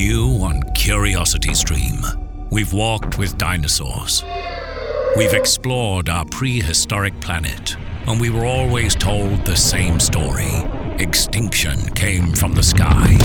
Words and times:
New 0.00 0.42
on 0.42 0.62
Curiosity 0.72 1.52
Stream, 1.52 2.00
we've 2.50 2.72
walked 2.72 3.18
with 3.18 3.36
dinosaurs. 3.36 4.24
We've 5.14 5.34
explored 5.34 6.08
our 6.08 6.24
prehistoric 6.24 7.20
planet, 7.20 7.76
and 8.06 8.18
we 8.18 8.30
were 8.30 8.46
always 8.46 8.94
told 8.94 9.44
the 9.44 9.54
same 9.54 10.00
story 10.00 10.64
extinction 10.98 11.78
came 11.90 12.32
from 12.32 12.54
the 12.54 12.62
sky. 12.62 13.18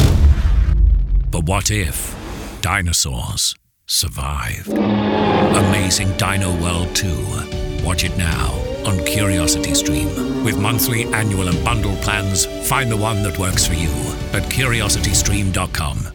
But 1.31 1.45
what 1.45 1.71
if 1.71 2.13
dinosaurs 2.59 3.55
survived? 3.87 4.67
Amazing 4.67 6.11
Dino 6.17 6.61
World 6.61 6.93
2. 6.93 7.85
Watch 7.85 8.03
it 8.03 8.17
now 8.17 8.51
on 8.85 8.99
Curiosity 9.05 9.75
Stream. 9.75 10.43
With 10.43 10.59
monthly, 10.59 11.05
annual, 11.13 11.47
and 11.47 11.63
bundle 11.63 11.95
plans, 12.03 12.45
find 12.67 12.91
the 12.91 12.97
one 12.97 13.23
that 13.23 13.39
works 13.39 13.65
for 13.65 13.75
you 13.75 13.93
at 14.33 14.43
curiositystream.com. 14.51 16.14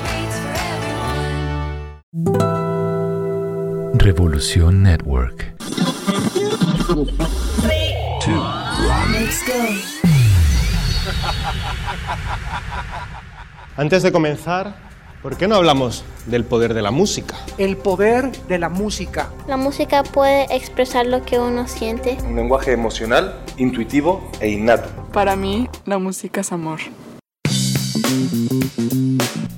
Revolución 3.93 4.83
Network. 4.83 5.55
Antes 13.77 14.03
de 14.03 14.11
comenzar, 14.11 14.75
¿por 15.21 15.37
qué 15.37 15.47
no 15.47 15.55
hablamos 15.55 16.03
del 16.25 16.43
poder 16.43 16.73
de 16.73 16.81
la 16.81 16.91
música? 16.91 17.37
El 17.57 17.77
poder 17.77 18.29
de 18.49 18.59
la 18.59 18.67
música. 18.67 19.29
La 19.47 19.55
música 19.55 20.03
puede 20.03 20.53
expresar 20.53 21.05
lo 21.05 21.23
que 21.23 21.39
uno 21.39 21.69
siente. 21.69 22.17
Un 22.27 22.35
lenguaje 22.35 22.73
emocional, 22.73 23.41
intuitivo 23.55 24.29
e 24.41 24.49
innato. 24.49 24.89
Para 25.13 25.37
mí, 25.37 25.69
la 25.85 25.97
música 25.97 26.41
es 26.41 26.51
amor. 26.51 26.81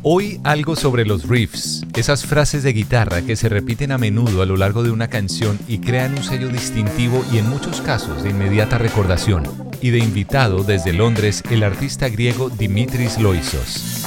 Hoy 0.06 0.42
algo 0.44 0.76
sobre 0.76 1.06
los 1.06 1.30
riffs, 1.30 1.86
esas 1.96 2.26
frases 2.26 2.62
de 2.64 2.74
guitarra 2.74 3.22
que 3.22 3.38
se 3.38 3.48
repiten 3.48 3.94
a 3.94 3.98
menudo 3.98 4.42
a 4.42 4.46
lo 4.46 4.58
largo 4.58 4.84
de 4.84 4.92
una 4.92 5.08
canción 5.08 5.58
y 5.66 5.78
crean 5.78 6.12
un 6.12 6.24
sello 6.26 6.50
distintivo 6.50 7.24
y 7.32 7.38
en 7.38 7.48
muchos 7.48 7.80
casos 7.80 8.22
de 8.22 8.32
inmediata 8.32 8.78
recordación. 8.78 9.46
Y 9.80 9.92
de 9.92 10.00
invitado 10.00 10.66
desde 10.66 10.92
Londres 10.92 11.42
el 11.50 11.64
artista 11.64 12.10
griego 12.10 12.50
Dimitris 12.50 13.18
Loisos. 13.18 14.04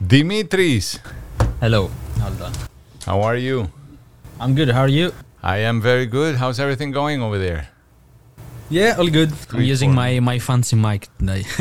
Dimitris, 0.00 1.00
Hello, 1.62 1.88
hold 2.22 2.42
how 3.06 3.26
are 3.26 3.42
you? 3.42 3.70
I'm 4.38 4.54
good. 4.54 4.68
How 4.68 4.82
are 4.82 4.92
you? 4.92 5.12
I 5.42 5.64
am 5.64 5.80
very 5.80 6.04
good. 6.04 6.36
How's 6.36 6.58
everything 6.58 6.92
going 6.92 7.22
over 7.22 7.38
there? 7.38 7.69
Yeah, 8.70 8.94
all 8.98 9.10
good. 9.10 9.30
I'm 9.52 9.62
using 9.62 9.92
my 9.94 10.20
my 10.20 10.38
fancy 10.38 10.76
mic 10.76 11.08
today. 11.18 11.44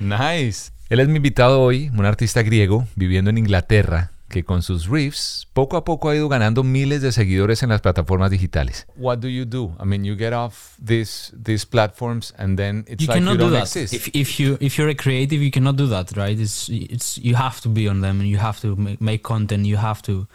Nice. 0.00 0.72
Él 0.88 0.98
es 1.00 1.08
mi 1.08 1.16
invitado 1.16 1.60
hoy, 1.60 1.90
un 1.94 2.06
artista 2.06 2.42
griego 2.42 2.86
viviendo 2.96 3.28
en 3.30 3.36
Inglaterra 3.38 4.12
que 4.30 4.44
con 4.44 4.62
sus 4.62 4.88
riffs 4.88 5.46
poco 5.52 5.76
a 5.76 5.84
poco 5.84 6.08
ha 6.08 6.16
ido 6.16 6.28
ganando 6.28 6.62
miles 6.64 7.02
de 7.02 7.12
seguidores 7.12 7.62
en 7.62 7.68
las 7.68 7.82
plataformas 7.82 8.30
digitales. 8.30 8.86
What 8.96 9.18
do 9.18 9.28
you 9.28 9.44
do? 9.44 9.76
I 9.78 9.84
mean, 9.84 10.04
you 10.04 10.16
get 10.16 10.32
off 10.32 10.74
these 10.82 11.32
these 11.36 11.66
platforms 11.66 12.32
and 12.38 12.56
then 12.56 12.84
it's 12.88 13.02
you 13.02 13.08
like 13.08 13.18
cannot 13.18 13.32
you 13.34 13.38
do 13.38 13.44
don't 13.44 13.52
that. 13.52 13.62
exist. 13.76 13.92
If 13.92 14.08
if 14.14 14.40
you 14.40 14.56
if 14.60 14.78
you're 14.78 14.90
a 14.90 14.96
creative, 14.96 15.42
you 15.42 15.50
cannot 15.50 15.76
do 15.76 15.86
that, 15.88 16.16
right? 16.16 16.38
It's 16.38 16.68
it's 16.70 17.18
you 17.18 17.34
have 17.36 17.60
to 17.60 17.68
be 17.68 17.86
on 17.88 18.00
them 18.00 18.20
and 18.20 18.28
you 18.28 18.38
have 18.38 18.58
to 18.62 18.74
make, 18.76 19.00
make 19.00 19.22
content. 19.22 19.66
You 19.66 19.76
have 19.76 20.00
to 20.02 20.26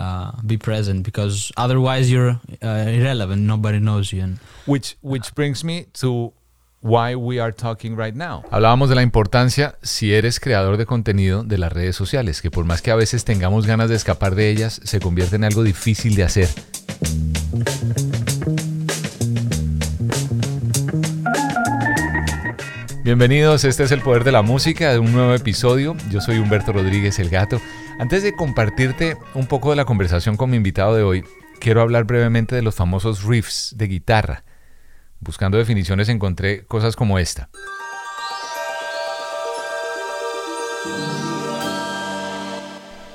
uh, 0.00 0.32
be 0.44 0.56
present 0.56 1.04
because 1.04 1.52
otherwise 1.56 2.10
you're 2.10 2.40
uh, 2.62 2.88
irrelevant. 2.88 3.42
Nobody 3.42 3.78
knows 3.78 4.12
you. 4.12 4.22
And 4.22 4.38
Which 4.66 4.96
which 5.02 5.34
brings 5.34 5.62
me 5.62 5.86
to 6.00 6.32
why 6.80 7.14
we 7.14 7.38
are 7.38 7.52
talking 7.52 7.96
right 7.96 8.14
now. 8.14 8.42
Hablábamos 8.50 8.88
de 8.88 8.94
la 8.94 9.02
importancia 9.02 9.76
si 9.82 10.14
eres 10.14 10.40
creador 10.40 10.78
de 10.78 10.86
contenido 10.86 11.44
de 11.44 11.58
las 11.58 11.72
redes 11.72 11.94
sociales, 11.94 12.40
que 12.40 12.50
por 12.50 12.64
más 12.64 12.80
que 12.80 12.90
a 12.90 12.96
veces 12.96 13.24
tengamos 13.24 13.66
ganas 13.66 13.90
de 13.90 13.96
escapar 13.96 14.34
de 14.34 14.50
ellas, 14.50 14.80
se 14.82 15.00
convierte 15.00 15.36
en 15.36 15.44
algo 15.44 15.62
difícil 15.62 16.14
de 16.14 16.24
hacer. 16.24 16.48
Bienvenidos, 23.02 23.64
este 23.64 23.82
es 23.82 23.90
el 23.92 24.02
poder 24.02 24.24
de 24.24 24.32
la 24.32 24.42
música 24.42 24.92
de 24.92 24.98
un 24.98 25.12
nuevo 25.12 25.34
episodio. 25.34 25.96
Yo 26.10 26.20
soy 26.20 26.38
Humberto 26.38 26.72
Rodríguez 26.72 27.18
el 27.18 27.28
Gato. 27.28 27.60
Antes 28.00 28.22
de 28.22 28.34
compartirte 28.34 29.18
un 29.34 29.46
poco 29.46 29.68
de 29.68 29.76
la 29.76 29.84
conversación 29.84 30.38
con 30.38 30.48
mi 30.48 30.56
invitado 30.56 30.94
de 30.94 31.02
hoy, 31.02 31.22
quiero 31.58 31.82
hablar 31.82 32.04
brevemente 32.04 32.56
de 32.56 32.62
los 32.62 32.74
famosos 32.74 33.24
riffs 33.24 33.74
de 33.76 33.88
guitarra. 33.88 34.42
Buscando 35.18 35.58
definiciones 35.58 36.08
encontré 36.08 36.64
cosas 36.64 36.96
como 36.96 37.18
esta. 37.18 37.50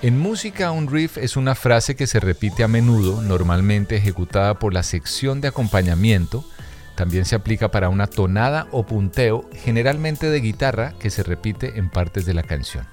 En 0.03 0.19
música, 0.19 0.69
un 0.69 0.88
riff 0.88 1.18
es 1.18 1.35
una 1.35 1.56
frase 1.56 1.95
que 1.95 2.06
se 2.06 2.19
repite 2.19 2.63
a 2.63 2.68
menudo, 2.68 3.24
normalmente 3.24 3.95
ejecutada 3.95 4.59
por 4.59 4.72
la 4.72 4.84
sección 4.84 5.41
de 5.41 5.47
acompañamiento. 5.47 6.45
También 6.94 7.25
se 7.25 7.34
aplica 7.34 7.72
para 7.72 7.90
una 7.90 8.06
tonada 8.06 8.68
o 8.69 8.85
punteo, 8.85 9.50
generalmente 9.51 10.29
de 10.29 10.41
guitarra, 10.41 10.94
que 11.00 11.09
se 11.09 11.24
repite 11.24 11.79
en 11.79 11.90
partes 11.90 12.28
de 12.28 12.35
la 12.35 12.44
canción. 12.44 12.85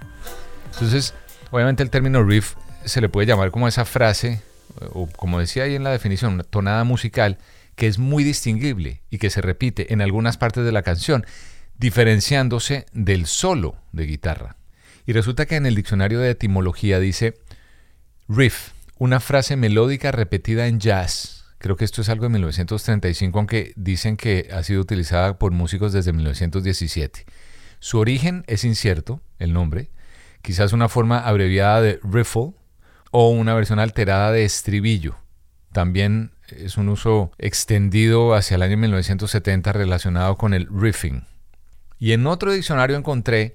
Entonces, 0.72 1.12
obviamente 1.52 1.82
el 1.82 1.90
término 1.90 2.24
riff 2.24 2.54
se 2.84 3.00
le 3.00 3.08
puede 3.08 3.28
llamar 3.28 3.52
como 3.52 3.68
esa 3.68 3.84
frase, 3.84 4.42
o 4.92 5.06
como 5.06 5.38
decía 5.38 5.64
ahí 5.64 5.76
en 5.76 5.84
la 5.84 5.92
definición, 5.92 6.34
una 6.34 6.42
tonada 6.42 6.82
musical 6.82 7.38
que 7.76 7.86
es 7.86 7.98
muy 7.98 8.24
distinguible 8.24 9.02
y 9.10 9.18
que 9.18 9.30
se 9.30 9.40
repite 9.40 9.92
en 9.92 10.00
algunas 10.00 10.36
partes 10.36 10.64
de 10.64 10.72
la 10.72 10.82
canción, 10.82 11.24
diferenciándose 11.78 12.86
del 12.92 13.26
solo 13.26 13.76
de 13.92 14.06
guitarra. 14.06 14.56
Y 15.06 15.12
resulta 15.12 15.46
que 15.46 15.56
en 15.56 15.66
el 15.66 15.74
diccionario 15.74 16.20
de 16.20 16.30
etimología 16.30 16.98
dice 16.98 17.34
riff, 18.28 18.70
una 18.98 19.20
frase 19.20 19.56
melódica 19.56 20.10
repetida 20.10 20.66
en 20.66 20.80
jazz. 20.80 21.44
Creo 21.58 21.76
que 21.76 21.84
esto 21.84 22.02
es 22.02 22.08
algo 22.08 22.24
de 22.24 22.30
1935, 22.30 23.38
aunque 23.38 23.72
dicen 23.76 24.16
que 24.16 24.48
ha 24.52 24.62
sido 24.62 24.80
utilizada 24.80 25.38
por 25.38 25.52
músicos 25.52 25.92
desde 25.92 26.12
1917. 26.12 27.26
Su 27.78 27.98
origen 27.98 28.44
es 28.46 28.64
incierto, 28.64 29.20
el 29.38 29.52
nombre, 29.52 29.90
quizás 30.42 30.72
una 30.72 30.88
forma 30.88 31.20
abreviada 31.20 31.80
de 31.80 32.00
riffle 32.02 32.52
o 33.10 33.30
una 33.30 33.54
versión 33.54 33.78
alterada 33.78 34.32
de 34.32 34.44
estribillo. 34.44 35.16
También 35.72 36.32
es 36.48 36.76
un 36.76 36.88
uso 36.88 37.32
extendido 37.38 38.34
hacia 38.34 38.56
el 38.56 38.62
año 38.62 38.76
1970 38.76 39.72
relacionado 39.72 40.36
con 40.36 40.52
el 40.54 40.68
riffing. 40.70 41.24
Y 41.98 42.12
en 42.12 42.26
otro 42.26 42.52
diccionario 42.52 42.96
encontré 42.96 43.54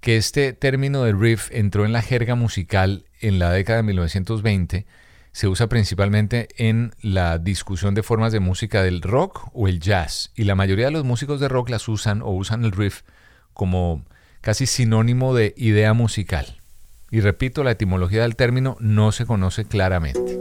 que 0.00 0.16
este 0.16 0.52
término 0.52 1.02
de 1.02 1.12
riff 1.12 1.48
entró 1.50 1.84
en 1.84 1.92
la 1.92 2.02
jerga 2.02 2.34
musical 2.34 3.06
en 3.20 3.38
la 3.38 3.50
década 3.50 3.78
de 3.78 3.82
1920. 3.84 4.86
Se 5.32 5.48
usa 5.48 5.68
principalmente 5.68 6.48
en 6.56 6.92
la 7.00 7.38
discusión 7.38 7.94
de 7.94 8.02
formas 8.02 8.32
de 8.32 8.40
música 8.40 8.82
del 8.82 9.02
rock 9.02 9.48
o 9.52 9.68
el 9.68 9.80
jazz. 9.80 10.32
Y 10.34 10.44
la 10.44 10.54
mayoría 10.54 10.86
de 10.86 10.92
los 10.92 11.04
músicos 11.04 11.40
de 11.40 11.48
rock 11.48 11.70
las 11.70 11.88
usan 11.88 12.22
o 12.22 12.30
usan 12.30 12.64
el 12.64 12.72
riff 12.72 13.02
como 13.52 14.04
casi 14.46 14.66
sinónimo 14.66 15.34
de 15.34 15.54
idea 15.56 15.92
musical. 15.92 16.60
Y 17.10 17.18
repito, 17.18 17.64
la 17.64 17.72
etimología 17.72 18.22
del 18.22 18.36
término 18.36 18.76
no 18.78 19.10
se 19.10 19.26
conoce 19.26 19.64
claramente. 19.64 20.38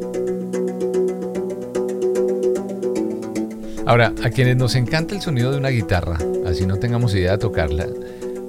Ahora, 3.88 4.14
a 4.24 4.30
quienes 4.30 4.58
nos 4.58 4.76
encanta 4.76 5.16
el 5.16 5.22
sonido 5.22 5.52
de 5.52 5.58
una 5.58 5.70
guitarra, 5.70 6.20
así 6.46 6.68
no 6.68 6.78
tengamos 6.78 7.16
idea 7.16 7.32
de 7.32 7.38
tocarla, 7.40 7.88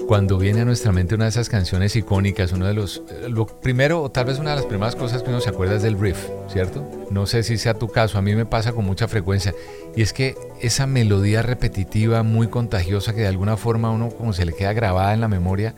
cuando 0.07 0.39
viene 0.39 0.61
a 0.61 0.65
nuestra 0.65 0.93
mente 0.93 1.17
una 1.17 1.25
de 1.25 1.31
esas 1.31 1.49
canciones 1.49 1.97
icónicas, 1.97 2.53
uno 2.53 2.67
de 2.67 2.75
los, 2.75 3.03
eh, 3.11 3.29
lo 3.29 3.47
primero 3.47 4.09
tal 4.11 4.27
vez 4.27 4.39
una 4.39 4.51
de 4.51 4.57
las 4.57 4.67
primeras 4.67 4.95
cosas 4.95 5.23
que 5.23 5.31
uno 5.31 5.41
se 5.41 5.51
acuerda 5.51 5.77
es 5.77 5.83
del 5.83 5.99
riff, 5.99 6.29
¿cierto? 6.49 6.89
No 7.11 7.27
sé 7.27 7.43
si 7.43 7.59
sea 7.59 7.75
tu 7.75 7.89
caso, 7.89 8.17
a 8.17 8.23
mí 8.23 8.35
me 8.35 8.47
pasa 8.47 8.73
con 8.73 8.85
mucha 8.85 9.09
frecuencia, 9.09 9.53
y 9.97 10.03
es 10.03 10.13
que 10.13 10.37
esa 10.61 10.87
melodía 10.87 11.43
repetitiva 11.43 12.23
muy 12.23 12.47
contagiosa 12.49 13.15
que 13.15 13.23
de 13.23 13.27
alguna 13.27 13.57
forma 13.57 13.91
uno 13.91 14.11
como 14.11 14.33
se 14.33 14.45
le 14.45 14.53
queda 14.53 14.73
grabada 14.73 15.13
en 15.13 15.21
la 15.21 15.29
memoria, 15.29 15.75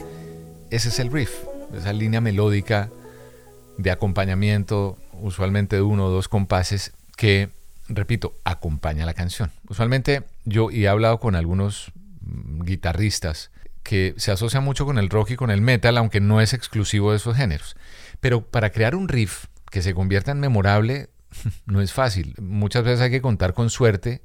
ese 0.70 0.90
es 0.90 0.98
el 0.98 1.10
riff, 1.10 1.32
esa 1.74 1.92
línea 1.94 2.20
melódica 2.20 2.90
de 3.78 3.90
acompañamiento, 3.90 4.98
usualmente 5.22 5.76
de 5.76 5.82
uno 5.82 6.06
o 6.06 6.10
dos 6.10 6.28
compases, 6.28 6.92
que, 7.16 7.48
repito, 7.88 8.34
acompaña 8.44 9.06
la 9.06 9.14
canción. 9.14 9.50
Usualmente 9.68 10.24
yo, 10.44 10.70
y 10.70 10.84
he 10.84 10.88
hablado 10.88 11.18
con 11.18 11.34
algunos 11.34 11.92
mm, 12.20 12.64
guitarristas, 12.64 13.50
que 13.82 14.14
se 14.16 14.32
asocia 14.32 14.60
mucho 14.60 14.84
con 14.84 14.98
el 14.98 15.10
rock 15.10 15.30
y 15.30 15.36
con 15.36 15.50
el 15.50 15.60
metal, 15.60 15.96
aunque 15.98 16.20
no 16.20 16.40
es 16.40 16.52
exclusivo 16.54 17.10
de 17.10 17.16
esos 17.16 17.36
géneros. 17.36 17.76
Pero 18.20 18.42
para 18.42 18.70
crear 18.70 18.94
un 18.94 19.08
riff 19.08 19.46
que 19.70 19.82
se 19.82 19.94
convierta 19.94 20.32
en 20.32 20.40
memorable 20.40 21.10
no 21.66 21.80
es 21.80 21.92
fácil. 21.92 22.34
Muchas 22.40 22.84
veces 22.84 23.00
hay 23.00 23.10
que 23.10 23.22
contar 23.22 23.54
con 23.54 23.70
suerte 23.70 24.22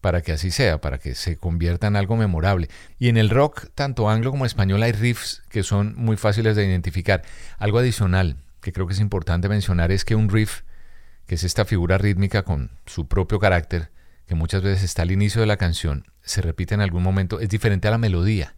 para 0.00 0.22
que 0.22 0.32
así 0.32 0.50
sea, 0.50 0.80
para 0.80 0.98
que 0.98 1.14
se 1.14 1.36
convierta 1.36 1.88
en 1.88 1.96
algo 1.96 2.16
memorable. 2.16 2.68
Y 2.98 3.08
en 3.08 3.16
el 3.16 3.30
rock, 3.30 3.66
tanto 3.74 4.08
anglo 4.08 4.30
como 4.30 4.46
español, 4.46 4.82
hay 4.82 4.92
riffs 4.92 5.42
que 5.48 5.62
son 5.62 5.94
muy 5.96 6.16
fáciles 6.16 6.56
de 6.56 6.66
identificar. 6.66 7.22
Algo 7.58 7.78
adicional 7.78 8.36
que 8.60 8.72
creo 8.72 8.86
que 8.86 8.94
es 8.94 9.00
importante 9.00 9.48
mencionar 9.48 9.92
es 9.92 10.04
que 10.04 10.14
un 10.14 10.28
riff, 10.28 10.62
que 11.26 11.34
es 11.34 11.44
esta 11.44 11.64
figura 11.64 11.98
rítmica 11.98 12.42
con 12.42 12.70
su 12.86 13.06
propio 13.06 13.38
carácter, 13.38 13.90
que 14.26 14.34
muchas 14.34 14.62
veces 14.62 14.84
está 14.84 15.02
al 15.02 15.10
inicio 15.10 15.40
de 15.40 15.46
la 15.46 15.56
canción, 15.56 16.04
se 16.22 16.42
repite 16.42 16.74
en 16.74 16.80
algún 16.80 17.02
momento, 17.02 17.40
es 17.40 17.48
diferente 17.48 17.88
a 17.88 17.90
la 17.90 17.98
melodía, 17.98 18.54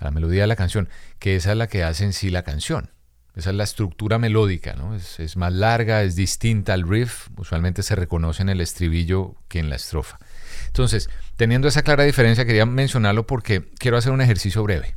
a 0.00 0.04
la 0.04 0.10
melodía 0.10 0.42
de 0.42 0.46
la 0.46 0.56
canción, 0.56 0.88
que 1.18 1.36
esa 1.36 1.52
es 1.52 1.56
la 1.56 1.68
que 1.68 1.84
hace 1.84 2.04
en 2.04 2.12
sí 2.12 2.30
la 2.30 2.42
canción. 2.42 2.90
Esa 3.36 3.50
es 3.50 3.56
la 3.56 3.64
estructura 3.64 4.18
melódica, 4.18 4.74
¿no? 4.74 4.96
Es, 4.96 5.20
es, 5.20 5.36
más 5.36 5.52
larga, 5.52 6.02
es 6.02 6.16
distinta 6.16 6.74
al 6.74 6.88
riff, 6.88 7.28
usualmente 7.36 7.84
se 7.84 7.94
reconoce 7.94 8.42
en 8.42 8.48
el 8.48 8.60
estribillo 8.60 9.36
que 9.46 9.60
en 9.60 9.70
la 9.70 9.76
estrofa. 9.76 10.18
Entonces, 10.66 11.08
teniendo 11.36 11.68
esa 11.68 11.82
clara 11.82 12.02
diferencia, 12.02 12.44
quería 12.44 12.66
mencionarlo 12.66 13.26
porque 13.26 13.70
quiero 13.78 13.96
hacer 13.96 14.12
un 14.12 14.20
ejercicio 14.20 14.64
breve. 14.64 14.96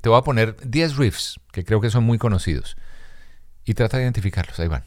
Te 0.00 0.08
voy 0.08 0.18
a 0.18 0.22
poner 0.22 0.56
10 0.64 0.96
riffs 0.96 1.40
que 1.50 1.64
creo 1.64 1.80
que 1.80 1.90
son 1.90 2.04
muy 2.04 2.18
conocidos 2.18 2.76
y 3.64 3.74
trata 3.74 3.96
de 3.96 4.04
identificarlos. 4.04 4.60
Ahí 4.60 4.68
van. 4.68 4.84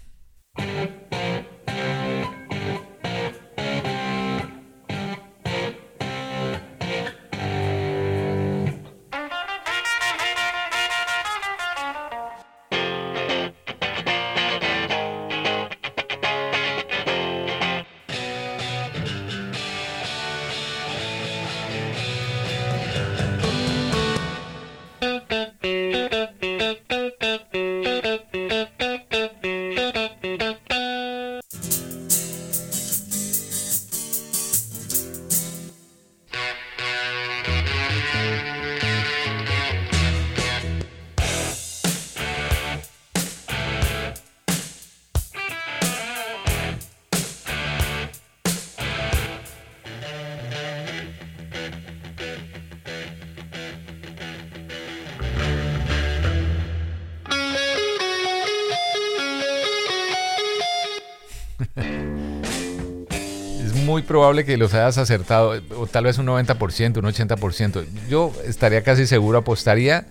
Muy 63.94 64.01
probable 64.01 64.44
que 64.44 64.57
los 64.57 64.74
hayas 64.74 64.98
acertado, 64.98 65.62
o 65.78 65.86
tal 65.86 66.06
vez 66.06 66.18
un 66.18 66.25
90%, 66.25 66.98
un 66.98 67.06
80%. 67.06 67.86
Yo 68.10 68.34
estaría 68.44 68.81
casi 68.81 69.06
seguro, 69.06 69.38
apostaría 69.38 70.07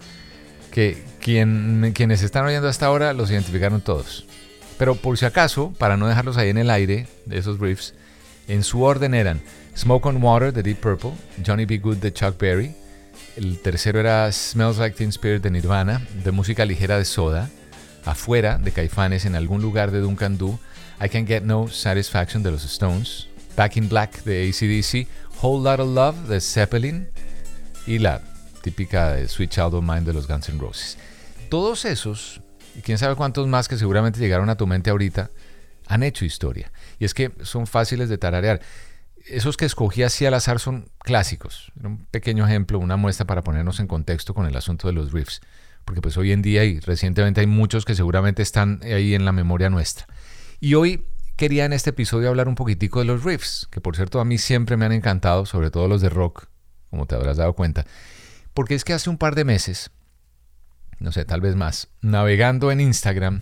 que 0.71 1.03
quien, 1.21 1.91
quienes 1.93 2.23
están 2.23 2.45
oyendo 2.45 2.69
hasta 2.69 2.87
ahora 2.87 3.13
los 3.13 3.33
identificaron 3.33 3.81
todos. 3.81 4.25
Pero 4.79 4.95
por 4.95 5.19
si 5.19 5.25
acaso, 5.25 5.75
para 5.79 5.97
no 5.97 6.07
dejarlos 6.07 6.37
ahí 6.37 6.51
en 6.51 6.59
el 6.59 6.71
aire, 6.71 7.09
de 7.27 7.39
esos 7.39 7.59
riffs, 7.59 7.95
en 8.47 8.63
su 8.63 8.85
orden 8.85 9.15
eran 9.15 9.41
Smoke 9.77 10.07
on 10.07 10.23
Water 10.23 10.53
de 10.53 10.63
Deep 10.63 10.79
Purple, 10.79 11.15
Johnny 11.45 11.65
B. 11.65 11.79
Good 11.79 11.97
de 11.97 12.13
Chuck 12.13 12.39
Berry, 12.39 12.77
el 13.37 13.59
tercero 13.59 13.99
era 13.99 14.31
Smells 14.31 14.79
Like 14.79 14.97
Teen 14.97 15.09
Spirit 15.09 15.43
de 15.43 15.51
Nirvana, 15.51 16.07
de 16.23 16.31
música 16.31 16.65
ligera 16.65 16.99
de 16.99 17.05
Soda, 17.05 17.51
Afuera 18.05 18.59
de 18.59 18.71
Caifanes 18.71 19.25
en 19.25 19.35
algún 19.35 19.61
lugar 19.61 19.91
de 19.91 19.99
Duncan 19.99 20.39
Du, 20.39 20.57
I 21.05 21.09
Can 21.09 21.27
Get 21.27 21.43
No 21.43 21.67
Satisfaction 21.67 22.45
de 22.45 22.53
los 22.53 22.65
Stones, 22.65 23.27
Back 23.57 23.77
in 23.77 23.89
Black 23.89 24.25
de 24.25 24.49
ACDC, 24.49 25.07
Whole 25.43 25.63
Lot 25.63 25.81
of 25.81 25.95
Love 25.95 26.29
de 26.29 26.41
Zeppelin 26.41 27.09
y 27.87 27.99
la 27.99 28.23
típica 28.63 29.13
de 29.13 29.29
Sweet 29.29 29.51
Child 29.51 29.75
of 29.75 29.85
Mine 29.85 30.03
de 30.03 30.13
los 30.13 30.27
Guns 30.27 30.49
N' 30.49 30.59
Roses. 30.59 30.97
Todos 31.51 31.85
esos, 31.85 32.41
y 32.77 32.81
quién 32.81 32.99
sabe 32.99 33.15
cuántos 33.15 33.47
más 33.47 33.69
que 33.69 33.77
seguramente 33.77 34.21
llegaron 34.21 34.49
a 34.49 34.57
tu 34.57 34.67
mente 34.67 34.91
ahorita, 34.91 35.31
han 35.87 36.03
hecho 36.03 36.25
historia. 36.25 36.73
Y 36.99 37.05
es 37.05 37.13
que 37.13 37.33
son 37.43 37.67
fáciles 37.67 38.09
de 38.09 38.19
tararear. 38.19 38.61
Esos 39.27 39.57
que 39.57 39.67
escogí 39.67 40.03
así 40.03 40.25
al 40.27 40.35
azar 40.35 40.59
son 40.59 40.91
clásicos. 40.99 41.73
un 41.83 42.07
pequeño 42.07 42.47
ejemplo, 42.47 42.79
una 42.79 42.97
muestra 42.97 43.27
para 43.27 43.43
ponernos 43.43 43.79
en 43.81 43.87
contexto 43.87 44.35
con 44.35 44.47
el 44.47 44.57
asunto 44.57 44.89
de 44.89 44.95
los 44.95 45.13
riffs. 45.13 45.41
Porque 45.85 46.01
pues 46.01 46.17
hoy 46.17 46.33
en 46.33 46.43
día 46.43 46.65
y 46.65 46.81
recientemente 46.81 47.41
hay 47.41 47.47
muchos 47.47 47.85
que 47.85 47.95
seguramente 47.95 48.43
están 48.43 48.81
ahí 48.85 49.15
en 49.15 49.25
la 49.25 49.33
memoria 49.33 49.69
nuestra. 49.69 50.07
Y 50.61 50.75
hoy 50.75 51.05
quería 51.43 51.65
en 51.65 51.73
este 51.73 51.91
episodio 51.91 52.29
hablar 52.29 52.47
un 52.47 52.55
poquitico 52.55 53.01
de 53.01 53.05
los 53.05 53.25
riffs, 53.25 53.67
que 53.73 53.81
por 53.81 53.97
cierto 53.97 54.21
a 54.21 54.25
mí 54.25 54.39
siempre 54.39 54.77
me 54.77 54.85
han 54.85 54.93
encantado, 54.93 55.45
sobre 55.45 55.73
todo 55.73 55.89
los 55.89 56.01
de 56.01 56.09
rock, 56.09 56.47
como 56.89 57.07
te 57.07 57.17
habrás 57.17 57.37
dado 57.37 57.53
cuenta. 57.55 57.85
Porque 58.55 58.77
es 58.77 58.85
que 58.85 58.93
hace 58.93 59.11
un 59.11 59.19
par 59.19 59.35
de 59.35 59.45
meses, 59.45 59.91
no 61.01 61.11
sé, 61.11 61.25
tal 61.25 61.41
vez 61.41 61.57
más, 61.57 61.89
navegando 62.01 62.71
en 62.71 62.81
Instagram, 62.81 63.41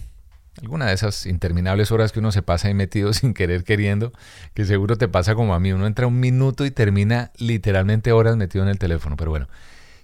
alguna 0.63 0.87
de 0.87 0.95
esas 0.95 1.27
interminables 1.27 1.93
horas 1.93 2.11
que 2.11 2.21
uno 2.21 2.33
se 2.33 2.41
pasa 2.41 2.69
ahí 2.69 2.75
metido 2.75 3.13
sin 3.13 3.35
querer 3.35 3.65
queriendo, 3.65 4.15
que 4.55 4.65
seguro 4.65 4.97
te 4.97 5.07
pasa 5.07 5.35
como 5.35 5.53
a 5.53 5.61
mí, 5.61 5.71
uno 5.71 5.87
entra 5.87 6.07
un 6.07 6.21
minuto 6.21 6.65
y 6.65 6.71
termina 6.71 7.33
literalmente 7.37 8.13
horas 8.13 8.35
metido 8.35 8.65
en 8.65 8.71
el 8.71 8.79
teléfono, 8.79 9.19
pero 9.19 9.31
bueno, 9.31 9.47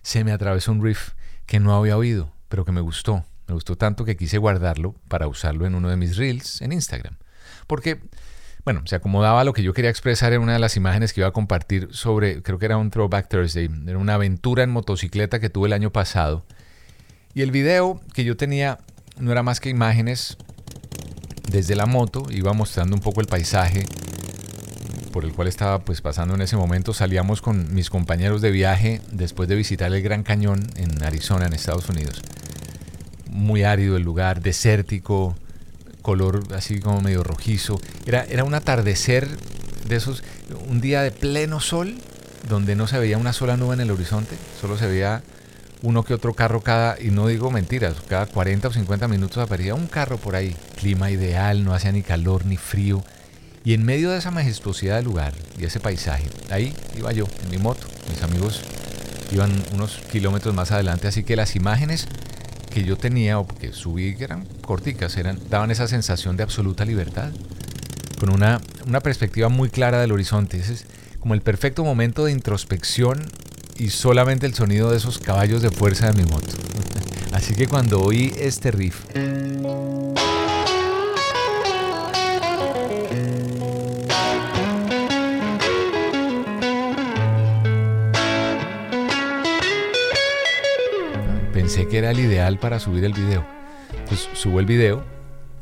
se 0.03 0.23
me 0.23 0.33
atravesó 0.33 0.71
un 0.71 0.85
riff 0.85 1.13
que 1.47 1.61
no 1.61 1.75
había 1.75 1.97
oído, 1.97 2.31
pero 2.51 2.67
que 2.67 2.73
me 2.73 2.83
gustó, 2.83 3.25
me 3.49 3.55
gustó 3.55 3.77
tanto 3.77 4.05
que 4.05 4.19
quise 4.19 4.37
guardarlo 4.37 4.97
para 5.09 5.29
usarlo 5.29 5.65
en 5.65 5.75
uno 5.75 5.89
de 5.89 5.97
mis 5.97 6.19
reels 6.19 6.61
en 6.61 6.73
Instagram. 6.73 7.17
Porque, 7.67 8.01
bueno, 8.65 8.83
se 8.87 8.97
acomodaba 8.97 9.45
lo 9.45 9.53
que 9.53 9.63
yo 9.63 9.73
quería 9.73 9.91
expresar 9.91 10.33
en 10.33 10.41
una 10.41 10.53
de 10.55 10.59
las 10.59 10.77
imágenes 10.77 11.13
que 11.13 11.21
iba 11.21 11.29
a 11.29 11.33
compartir 11.33 11.89
sobre, 11.93 12.43
creo 12.43 12.59
que 12.59 12.67
era 12.67 12.77
un 12.77 12.91
Throwback 12.91 13.29
Thursday, 13.29 13.69
era 13.87 13.99
una 13.99 14.15
aventura 14.15 14.63
en 14.63 14.71
motocicleta 14.71 15.41
que 15.41 15.51
tuve 15.51 15.69
el 15.69 15.73
año 15.73 15.91
pasado. 15.91 16.45
Y 17.35 17.43
el 17.43 17.51
video 17.51 18.01
que 18.15 18.25
yo 18.25 18.37
tenía 18.37 18.79
no 19.19 19.33
era 19.33 19.43
más 19.43 19.61
que 19.61 19.69
imágenes 19.69 20.37
desde 21.51 21.77
la 21.77 21.87
moto, 21.87 22.25
iba 22.31 22.53
mostrando 22.53 22.97
un 22.97 23.03
poco 23.03 23.21
el 23.21 23.27
paisaje 23.27 23.87
por 25.17 25.25
el 25.25 25.33
cual 25.33 25.49
estaba 25.49 25.79
pues 25.79 26.03
pasando 26.03 26.35
en 26.35 26.43
ese 26.43 26.59
momento. 26.59 26.93
Salíamos 26.93 27.41
con 27.41 27.75
mis 27.75 27.89
compañeros 27.89 28.43
de 28.43 28.51
viaje 28.51 29.01
después 29.13 29.49
de 29.49 29.55
visitar 29.55 29.91
el 29.91 30.03
Gran 30.03 30.23
Cañón 30.23 30.61
en 30.77 31.03
Arizona, 31.03 31.47
en 31.47 31.55
Estados 31.55 31.89
Unidos. 31.89 32.21
Muy 33.31 33.63
árido 33.63 33.97
el 33.97 34.03
lugar, 34.03 34.43
desértico, 34.43 35.35
color 36.07 36.45
así 36.55 36.79
como 36.79 37.01
medio 37.01 37.25
rojizo. 37.25 37.81
Era, 38.07 38.25
era 38.27 38.45
un 38.45 38.55
atardecer 38.55 39.27
de 39.89 39.97
esos, 39.97 40.23
un 40.69 40.81
día 40.81 41.03
de 41.03 41.11
pleno 41.11 41.59
sol, 41.59 41.97
donde 42.49 42.77
no 42.77 42.87
se 42.87 43.01
veía 43.01 43.19
una 43.19 43.33
sola 43.33 43.57
nube 43.57 43.75
en 43.75 43.81
el 43.81 43.91
horizonte, 43.91 44.37
solo 44.61 44.79
se 44.79 44.87
veía 44.87 45.25
uno 45.83 46.05
que 46.05 46.15
otro 46.15 46.33
carro 46.33 46.61
cada, 46.61 46.97
y 47.01 47.11
no 47.11 47.27
digo 47.27 47.51
mentiras, 47.51 47.97
cada 48.09 48.27
40 48.27 48.69
o 48.69 48.73
50 48.73 49.09
minutos 49.09 49.39
aparecía 49.39 49.75
un 49.75 49.89
carro 49.89 50.17
por 50.17 50.37
ahí. 50.37 50.55
Clima 50.77 51.11
ideal, 51.11 51.65
no 51.65 51.75
hacía 51.75 51.91
ni 51.91 52.03
calor 52.03 52.47
ni 52.47 52.57
frío. 52.57 53.03
Y 53.65 53.75
en 53.75 53.85
medio 53.85 54.11
de 54.11 54.19
esa 54.19 54.31
majestuosidad 54.31 54.97
del 54.97 55.07
lugar 55.07 55.35
y 55.59 55.65
ese 55.65 55.81
paisaje, 55.81 56.31
ahí 56.51 56.73
iba 56.97 57.11
yo, 57.11 57.27
en 57.43 57.51
mi 57.51 57.59
moto. 57.59 57.89
Mis 58.09 58.23
amigos 58.23 58.63
iban 59.33 59.51
unos 59.75 59.97
kilómetros 60.13 60.55
más 60.55 60.71
adelante, 60.71 61.09
así 61.09 61.25
que 61.25 61.35
las 61.35 61.57
imágenes 61.57 62.07
que 62.77 62.85
yo 62.85 62.99
tenía 62.99 63.39
o 63.39 63.49
que 63.49 63.73
subí, 63.73 64.15
que 64.17 64.25
eran 64.25 64.45
corticas, 64.61 65.17
eran, 65.17 65.41
daban 65.49 65.71
esa 65.71 65.89
sensación 65.89 66.37
de 66.37 66.43
absoluta 66.43 66.85
libertad, 66.85 67.31
con 68.21 68.29
una, 68.29 68.61
una 68.87 69.01
perspectiva 69.01 69.49
muy 69.49 69.71
clara 69.71 69.99
del 69.99 70.13
horizonte. 70.13 70.59
Ese 70.59 70.75
es 70.75 70.87
como 71.19 71.33
el 71.33 71.41
perfecto 71.41 71.85
momento 71.85 72.27
de 72.27 72.33
introspección 72.33 73.25
y 73.79 73.89
solamente 73.89 74.45
el 74.45 74.53
sonido 74.53 74.91
de 74.91 74.99
esos 74.99 75.19
caballos 75.19 75.63
de 75.63 75.71
fuerza 75.71 76.13
de 76.13 76.23
mi 76.23 76.31
moto. 76.31 76.53
Así 77.33 77.55
que 77.55 77.67
cuando 77.67 77.99
oí 78.03 78.35
este 78.39 78.71
riff, 78.73 79.07
pensé 91.67 91.89
que 91.89 91.99
era 91.99 92.13
el 92.13 92.21
ideal 92.21 92.61
para 92.61 92.79
subir 92.79 93.05
el 93.05 93.13
video. 93.13 93.45
Pues 94.07 94.29
subo 94.35 94.61
el 94.61 94.67
video 94.67 95.03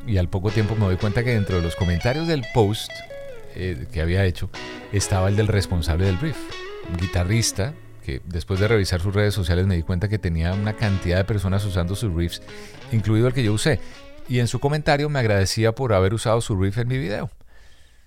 y 0.07 0.19
al 0.19 0.29
poco 0.29 0.51
tiempo 0.51 0.75
me 0.75 0.85
doy 0.85 0.99
cuenta 0.99 1.25
que 1.25 1.31
dentro 1.31 1.57
de 1.57 1.63
los 1.63 1.77
comentarios 1.77 2.29
del 2.29 2.45
post 2.53 2.93
eh, 3.55 3.87
que 3.91 4.03
había 4.03 4.23
hecho 4.27 4.51
estaba 4.93 5.31
el 5.31 5.37
del 5.37 5.49
responsable 5.49 6.05
del 6.05 6.21
riff, 6.21 6.37
un 6.91 6.99
guitarrista 6.99 7.73
que 8.05 8.21
después 8.27 8.61
de 8.61 8.69
revisar 8.69 9.01
sus 9.01 9.15
redes 9.15 9.33
sociales 9.33 9.67
me 9.67 9.77
di 9.77 9.83
cuenta 9.83 10.11
que 10.11 10.19
tenía 10.19 10.53
una 10.53 10.75
cantidad 10.75 11.17
de 11.17 11.25
personas 11.25 11.65
usando 11.65 11.97
sus 11.97 12.13
riffs, 12.13 12.43
incluido 12.93 13.27
el 13.27 13.33
que 13.33 13.43
yo 13.43 13.55
usé. 13.55 13.81
Y 14.29 14.41
en 14.41 14.47
su 14.47 14.61
comentario 14.61 15.09
me 15.09 15.21
agradecía 15.21 15.75
por 15.75 15.95
haber 15.95 16.13
usado 16.13 16.43
su 16.43 16.55
riff 16.55 16.77
en 16.77 16.89
mi 16.89 16.99
video. 16.99 17.31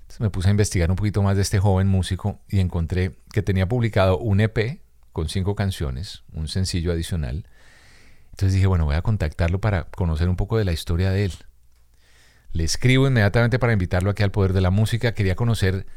Entonces 0.02 0.20
me 0.20 0.30
puse 0.30 0.50
a 0.50 0.52
investigar 0.52 0.92
un 0.92 0.98
poquito 0.98 1.24
más 1.24 1.36
de 1.36 1.42
este 1.42 1.58
joven 1.58 1.88
músico 1.88 2.42
y 2.48 2.60
encontré 2.60 3.14
que 3.34 3.42
tenía 3.42 3.68
publicado 3.68 4.20
un 4.20 4.40
EP 4.40 4.82
con 5.14 5.30
cinco 5.30 5.56
canciones, 5.56 6.22
un 6.32 6.48
sencillo 6.48 6.92
adicional. 6.92 7.48
Entonces 8.38 8.54
dije, 8.54 8.68
bueno, 8.68 8.86
voy 8.86 8.94
a 8.94 9.02
contactarlo 9.02 9.60
para 9.60 9.86
conocer 9.86 10.30
un 10.30 10.36
poco 10.36 10.60
de 10.60 10.64
la 10.64 10.72
historia 10.72 11.10
de 11.10 11.26
él. 11.26 11.34
Le 12.52 12.66
escribo 12.66 13.08
inmediatamente 13.08 13.58
para 13.58 13.74
invitarlo 13.74 14.12
aquí 14.12 14.22
al 14.22 14.30
Poder 14.30 14.54
de 14.54 14.62
la 14.62 14.70
Música. 14.70 15.16
Quería 15.16 15.34
conocer 15.34 15.88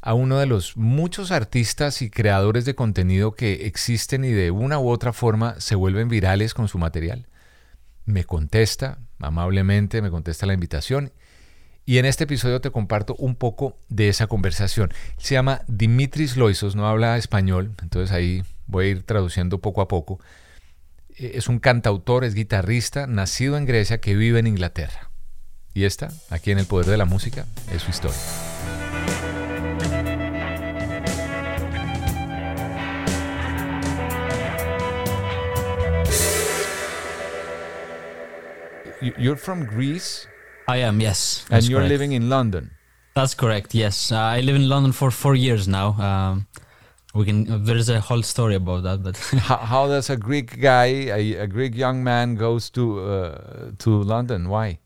a 0.00 0.14
uno 0.14 0.38
de 0.38 0.46
los 0.46 0.76
muchos 0.76 1.32
artistas 1.32 2.00
y 2.00 2.08
creadores 2.08 2.64
de 2.64 2.76
contenido 2.76 3.32
que 3.32 3.66
existen 3.66 4.22
y 4.22 4.30
de 4.30 4.52
una 4.52 4.78
u 4.78 4.88
otra 4.88 5.12
forma 5.12 5.58
se 5.58 5.74
vuelven 5.74 6.08
virales 6.08 6.54
con 6.54 6.68
su 6.68 6.78
material. 6.78 7.26
Me 8.04 8.22
contesta 8.22 8.98
amablemente, 9.18 10.00
me 10.00 10.10
contesta 10.10 10.46
la 10.46 10.54
invitación 10.54 11.12
y 11.86 11.98
en 11.98 12.04
este 12.04 12.22
episodio 12.22 12.60
te 12.60 12.70
comparto 12.70 13.16
un 13.16 13.34
poco 13.34 13.76
de 13.88 14.08
esa 14.08 14.28
conversación. 14.28 14.92
Se 15.18 15.34
llama 15.34 15.62
Dimitris 15.66 16.36
Loisos, 16.36 16.76
no 16.76 16.86
habla 16.86 17.16
español, 17.16 17.72
entonces 17.82 18.12
ahí 18.12 18.44
voy 18.68 18.84
a 18.84 18.88
ir 18.90 19.02
traduciendo 19.02 19.60
poco 19.60 19.80
a 19.80 19.88
poco. 19.88 20.20
Eh, 21.20 21.32
es 21.34 21.48
un 21.48 21.58
cantautor, 21.58 22.24
es 22.24 22.34
guitarrista, 22.34 23.06
nacido 23.06 23.58
en 23.58 23.66
Grecia 23.66 24.00
que 24.00 24.16
vive 24.16 24.38
en 24.38 24.46
Inglaterra. 24.46 25.10
Y 25.74 25.84
esta, 25.84 26.08
aquí 26.30 26.50
en 26.50 26.58
El 26.58 26.66
Poder 26.66 26.86
de 26.86 26.96
la 26.96 27.04
Música, 27.04 27.44
es 27.70 27.82
su 27.82 27.90
historia. 27.90 28.16
You're 39.18 39.36
from 39.36 39.64
Greece? 39.64 40.26
I 40.68 40.82
am, 40.82 41.00
yes. 41.00 41.44
And 41.50 41.62
you're 41.64 41.80
correct. 41.80 41.90
living 41.90 42.12
in 42.12 42.28
London? 42.30 42.70
That's 43.14 43.34
correct, 43.34 43.74
yes. 43.74 44.10
Uh, 44.10 44.16
I 44.16 44.40
live 44.40 44.56
in 44.56 44.68
London 44.68 44.92
for 44.92 45.10
four 45.10 45.34
years 45.34 45.68
now. 45.68 45.94
Um, 45.98 46.46
we 47.14 47.24
can. 47.24 47.64
There's 47.64 47.88
a 47.88 48.00
whole 48.00 48.22
story 48.22 48.54
about 48.54 48.82
that, 48.84 49.02
but 49.02 49.16
how, 49.48 49.56
how, 49.56 49.86
does 49.88 50.10
a 50.10 50.16
Greek 50.16 50.60
guy, 50.60 50.86
a, 50.86 51.34
a 51.36 51.46
Greek 51.46 51.74
young 51.74 52.04
man, 52.04 52.36
goes 52.36 52.70
to 52.70 53.00
uh, 53.00 53.70
to 53.78 54.02
London? 54.02 54.48
Why? 54.48 54.78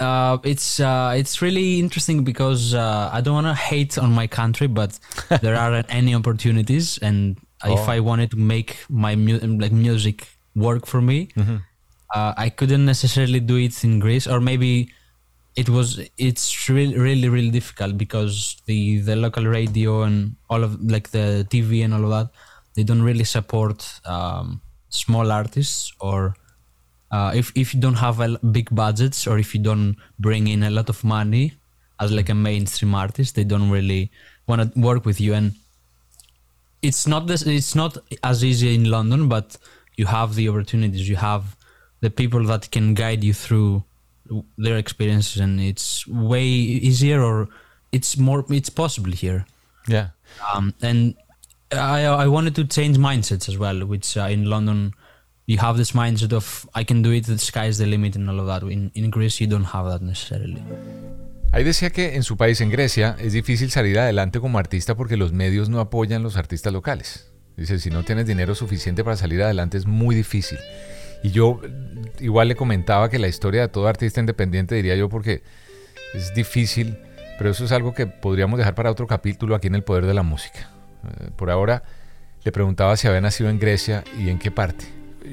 Uh, 0.00 0.38
it's 0.44 0.80
uh, 0.80 1.14
it's 1.16 1.42
really 1.42 1.78
interesting 1.78 2.24
because 2.24 2.74
uh, 2.74 3.10
I 3.12 3.20
don't 3.20 3.34
want 3.34 3.46
to 3.48 3.54
hate 3.54 3.98
on 3.98 4.12
my 4.12 4.26
country, 4.26 4.66
but 4.66 4.98
there 5.42 5.56
aren't 5.56 5.86
any 5.88 6.14
opportunities, 6.14 6.98
and 6.98 7.38
oh. 7.64 7.74
if 7.74 7.88
I 7.88 8.00
wanted 8.00 8.30
to 8.30 8.36
make 8.36 8.78
my 8.88 9.16
mu- 9.16 9.38
like 9.38 9.72
music 9.72 10.28
work 10.54 10.86
for 10.86 11.00
me, 11.00 11.28
mm-hmm. 11.36 11.56
Uh, 12.14 12.32
I 12.38 12.48
couldn't 12.48 12.86
necessarily 12.86 13.38
do 13.38 13.56
it 13.56 13.84
in 13.84 13.98
Greece, 13.98 14.26
or 14.26 14.40
maybe 14.40 14.90
it 15.58 15.68
was 15.68 16.00
it's 16.16 16.68
really 16.68 16.96
really 16.96 17.28
really 17.28 17.50
difficult 17.50 17.98
because 17.98 18.62
the 18.66 19.00
the 19.00 19.16
local 19.16 19.44
radio 19.44 20.02
and 20.02 20.36
all 20.48 20.62
of 20.62 20.80
like 20.94 21.08
the 21.10 21.46
TV 21.50 21.84
and 21.84 21.92
all 21.92 22.04
of 22.04 22.10
that 22.10 22.28
they 22.74 22.84
don't 22.84 23.02
really 23.02 23.24
support 23.24 23.78
um, 24.04 24.60
small 24.88 25.32
artists 25.32 25.92
or 26.00 26.34
uh, 27.10 27.32
if 27.34 27.50
if 27.56 27.74
you 27.74 27.80
don't 27.80 28.00
have 28.06 28.20
a 28.20 28.38
big 28.58 28.72
budgets 28.72 29.26
or 29.26 29.38
if 29.38 29.52
you 29.54 29.60
don't 29.60 29.96
bring 30.18 30.46
in 30.46 30.62
a 30.62 30.70
lot 30.70 30.88
of 30.88 31.02
money 31.02 31.52
as 31.98 32.12
like 32.12 32.28
a 32.28 32.34
mainstream 32.34 32.94
artist 32.94 33.34
they 33.34 33.44
don't 33.44 33.70
really 33.70 34.12
want 34.46 34.60
to 34.62 34.80
work 34.80 35.04
with 35.04 35.20
you. 35.20 35.34
And 35.34 35.54
it's 36.82 37.06
not 37.06 37.26
this 37.26 37.42
it's 37.42 37.74
not 37.74 37.98
as 38.22 38.44
easy 38.44 38.74
in 38.74 38.84
London 38.90 39.28
but 39.28 39.56
you 39.96 40.06
have 40.06 40.36
the 40.36 40.48
opportunities. 40.48 41.08
You 41.08 41.16
have 41.16 41.56
the 42.00 42.10
people 42.10 42.44
that 42.44 42.70
can 42.70 42.94
guide 42.94 43.24
you 43.24 43.34
through 43.34 43.82
their 44.56 44.76
experiences 44.76 45.40
and 45.40 45.60
it's 45.60 46.06
way 46.06 46.44
easier 46.44 47.22
or 47.22 47.48
it's 47.92 48.16
more 48.16 48.44
it's 48.50 48.70
possible 48.70 49.12
here 49.12 49.46
yeah 49.86 50.08
um, 50.52 50.74
and 50.82 51.14
I, 51.72 52.04
I 52.04 52.26
wanted 52.28 52.54
to 52.56 52.64
change 52.64 52.98
mindsets 52.98 53.48
as 53.48 53.58
well 53.58 53.86
which 53.86 54.16
uh, 54.16 54.22
in 54.22 54.44
london 54.44 54.92
you 55.46 55.58
have 55.58 55.76
this 55.76 55.92
mindset 55.92 56.32
of 56.32 56.68
i 56.74 56.84
can 56.84 57.02
do 57.02 57.10
it 57.12 57.26
the 57.26 57.38
sky's 57.38 57.78
the 57.78 57.86
limit 57.86 58.16
and 58.16 58.28
all 58.28 58.40
of 58.40 58.46
that 58.46 58.62
in, 58.62 58.90
in 58.94 59.10
greece 59.10 59.40
you 59.40 59.46
don't 59.46 59.64
have 59.64 59.86
that 59.86 60.02
necessarily 60.02 60.62
Ahí 61.50 61.64
decía 61.64 61.88
que 61.88 62.14
en 62.14 62.24
su 62.24 62.36
país, 62.36 62.60
en 62.60 62.68
Grecia, 62.68 63.16
es 63.18 63.32
difícil 63.32 63.70
salir 63.70 63.98
adelante 63.98 64.38
como 64.38 64.58
artista 64.58 64.94
porque 64.96 65.16
los 65.16 65.32
medios 65.32 65.70
no 65.70 65.80
apoyan 65.80 66.22
los 66.22 66.36
artistas 66.36 66.74
locales. 66.74 67.32
Dice, 67.56 67.78
si 67.78 67.90
no 67.90 68.04
tienes 68.04 68.26
dinero 68.26 68.54
suficiente 68.54 69.02
para 69.02 69.16
salir 69.16 69.42
adelante 69.42 69.78
es 69.78 69.86
muy 69.86 70.14
difícil. 70.14 70.58
Y 71.22 71.30
yo 71.30 71.60
igual 72.20 72.48
le 72.48 72.56
comentaba 72.56 73.08
que 73.08 73.18
la 73.18 73.28
historia 73.28 73.62
de 73.62 73.68
todo 73.68 73.88
artista 73.88 74.20
independiente, 74.20 74.74
diría 74.74 74.96
yo, 74.96 75.08
porque 75.08 75.42
es 76.14 76.34
difícil, 76.34 76.98
pero 77.38 77.50
eso 77.50 77.64
es 77.64 77.72
algo 77.72 77.94
que 77.94 78.06
podríamos 78.06 78.58
dejar 78.58 78.74
para 78.74 78.90
otro 78.90 79.06
capítulo 79.06 79.54
aquí 79.54 79.66
en 79.66 79.74
El 79.74 79.82
Poder 79.82 80.06
de 80.06 80.14
la 80.14 80.22
Música. 80.22 80.70
Eh, 81.04 81.30
por 81.36 81.50
ahora 81.50 81.82
le 82.44 82.52
preguntaba 82.52 82.96
si 82.96 83.08
había 83.08 83.20
nacido 83.20 83.50
en 83.50 83.58
Grecia 83.58 84.04
y 84.18 84.28
en 84.28 84.38
qué 84.38 84.50
parte. 84.50 84.86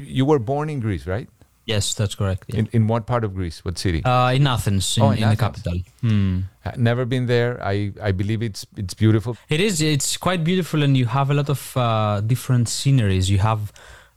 You 0.08 0.26
were 0.26 0.44
born 0.44 0.70
in 0.70 0.80
Greece, 0.80 1.06
right? 1.06 1.30
Yes, 1.66 1.96
that's 1.96 2.16
correct. 2.16 2.44
Yeah. 2.48 2.60
In, 2.60 2.70
in 2.74 2.88
what 2.88 3.08
part 3.08 3.24
of 3.24 3.34
Greece? 3.34 3.66
What 3.66 3.80
city? 3.80 4.04
Uh, 4.06 4.32
in 4.36 4.46
Athens, 4.46 4.98
in, 4.98 5.04
oh, 5.04 5.12
in, 5.12 5.18
in 5.18 5.24
Athens. 5.24 5.38
the 5.38 5.44
capital. 5.44 5.80
Hmm. 6.02 6.40
Never 6.78 7.06
been 7.06 7.26
there. 7.26 7.60
I, 7.64 7.92
I 8.00 8.12
believe 8.12 8.44
it's 8.44 8.68
it's 8.78 8.94
beautiful. 8.94 9.36
It 9.50 9.60
is. 9.60 9.82
It's 9.82 10.16
quite 10.16 10.44
beautiful, 10.44 10.84
and 10.84 10.96
you 10.96 11.08
have 11.08 11.32
a 11.32 11.34
lot 11.34 11.50
of 11.50 11.76
uh, 11.76 12.22
different 12.22 12.70
sceneries. 12.70 13.32
You 13.32 13.40
have 13.40 13.72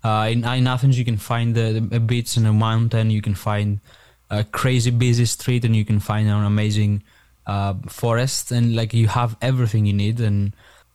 uh, 0.08 0.28
in, 0.32 0.44
in 0.44 0.66
Athens, 0.66 0.98
you 0.98 1.04
can 1.04 1.18
find 1.18 1.54
the, 1.54 1.66
the, 1.80 1.96
a 1.96 2.00
beach 2.00 2.36
and 2.38 2.46
a 2.46 2.52
mountain. 2.52 3.10
You 3.10 3.20
can 3.20 3.34
find 3.34 3.80
a 4.30 4.42
crazy 4.44 4.90
busy 4.90 5.26
street, 5.26 5.64
and 5.66 5.74
you 5.76 5.84
can 5.84 6.00
find 6.00 6.28
an 6.28 6.44
amazing 6.44 7.02
uh, 7.46 7.74
forest. 7.88 8.50
And 8.50 8.74
like 8.74 8.94
you 8.94 9.08
have 9.08 9.36
everything 9.42 9.84
you 9.86 9.92
need, 9.92 10.20
and 10.20 10.54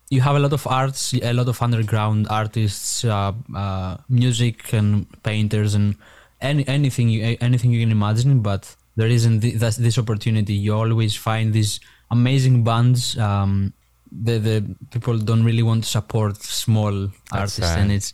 you 0.10 0.22
have 0.22 0.36
a 0.36 0.40
lot 0.40 0.54
of 0.54 0.66
arts, 0.66 1.14
a 1.14 1.34
lot 1.34 1.48
of 1.48 1.62
underground 1.62 2.28
artists, 2.30 3.06
uh, 3.06 3.34
uh 3.56 3.98
music 4.10 4.74
and 4.74 5.06
painters, 5.22 5.76
and 5.76 5.96
any 6.42 6.68
anything 6.68 7.10
you 7.10 7.38
anything 7.40 7.72
you 7.72 7.82
can 7.86 7.92
imagine. 7.92 8.42
But 8.42 8.76
there 8.96 9.12
isn't 9.18 9.42
th- 9.42 9.78
this 9.88 9.98
opportunity. 9.98 10.54
You 10.54 10.74
always 10.74 11.16
find 11.16 11.54
these 11.54 11.80
amazing 12.10 12.64
bands. 12.64 13.18
Um, 13.18 13.74
the 14.12 14.36
the 14.40 14.58
people 14.92 15.18
don't 15.18 15.44
really 15.44 15.64
want 15.64 15.84
to 15.84 15.90
support 15.90 16.38
small 16.38 16.96
artists, 17.32 17.76
and 17.82 17.92
it's 17.92 18.14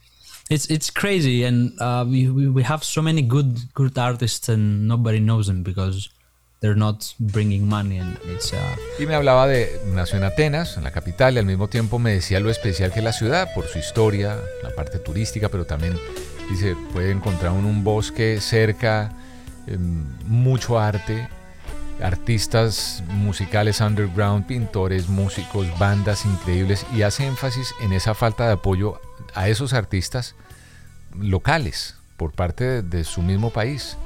it's 0.50 0.70
it's 0.70 0.92
crazy, 0.92 1.44
and 1.44 1.80
uh, 1.80 2.04
we, 2.08 2.28
we 2.28 2.64
have 2.64 2.84
so 2.84 3.02
many 3.02 3.22
good 3.22 3.72
good 3.74 3.98
artists, 3.98 4.50
and 4.50 4.88
nobody 4.88 5.20
knows 5.20 5.48
them 5.48 5.64
because 5.64 6.10
they're 6.60 6.76
not 6.76 7.14
bringing 7.20 7.68
money, 7.68 7.98
and 8.00 8.18
it's. 8.26 8.52
Uh, 8.52 8.58
y 9.00 9.06
me 9.06 9.16
hablaba 9.16 9.48
de 9.48 9.80
nació 9.94 10.18
en 10.18 10.24
Atenas, 10.24 10.78
en 10.78 10.84
la 10.84 10.92
capital, 10.92 11.36
y 11.36 11.38
al 11.38 11.46
mismo 11.46 11.68
tiempo 11.68 12.00
me 12.00 12.14
decía 12.14 12.40
lo 12.40 12.50
especial 12.50 12.92
que 12.92 13.00
es 13.00 13.06
la 13.06 13.14
ciudad 13.14 13.54
por 13.54 13.68
su 13.68 13.78
historia, 13.78 14.38
la 14.64 14.72
parte 14.72 14.98
turística, 14.98 15.50
pero 15.50 15.66
también 15.66 15.98
dice 16.50 16.76
puede 16.94 17.12
encontrar 17.12 17.52
un, 17.52 17.66
un 17.66 17.84
bosque 17.84 18.42
cerca, 18.42 19.14
eh, 19.68 19.78
mucho 19.78 20.80
arte 20.80 21.30
artistas 22.02 23.04
musicales 23.10 23.82
underground, 23.82 24.46
pintores, 24.46 25.10
músicos, 25.10 25.68
bandas 25.78 26.26
increíbles 26.26 26.86
y 26.96 27.02
hace 27.02 27.28
énfasis 27.28 27.74
en 27.82 27.92
esa 27.92 28.14
falta 28.14 28.48
de 28.48 28.54
apoyo 28.54 29.02
a 29.36 29.50
esos 29.50 29.74
artistas 29.74 30.36
locales 31.16 31.96
por 32.18 32.34
parte 32.34 32.64
de, 32.64 32.82
de 32.82 33.04
su 33.04 33.22
mismo 33.22 33.52
país. 33.52 33.98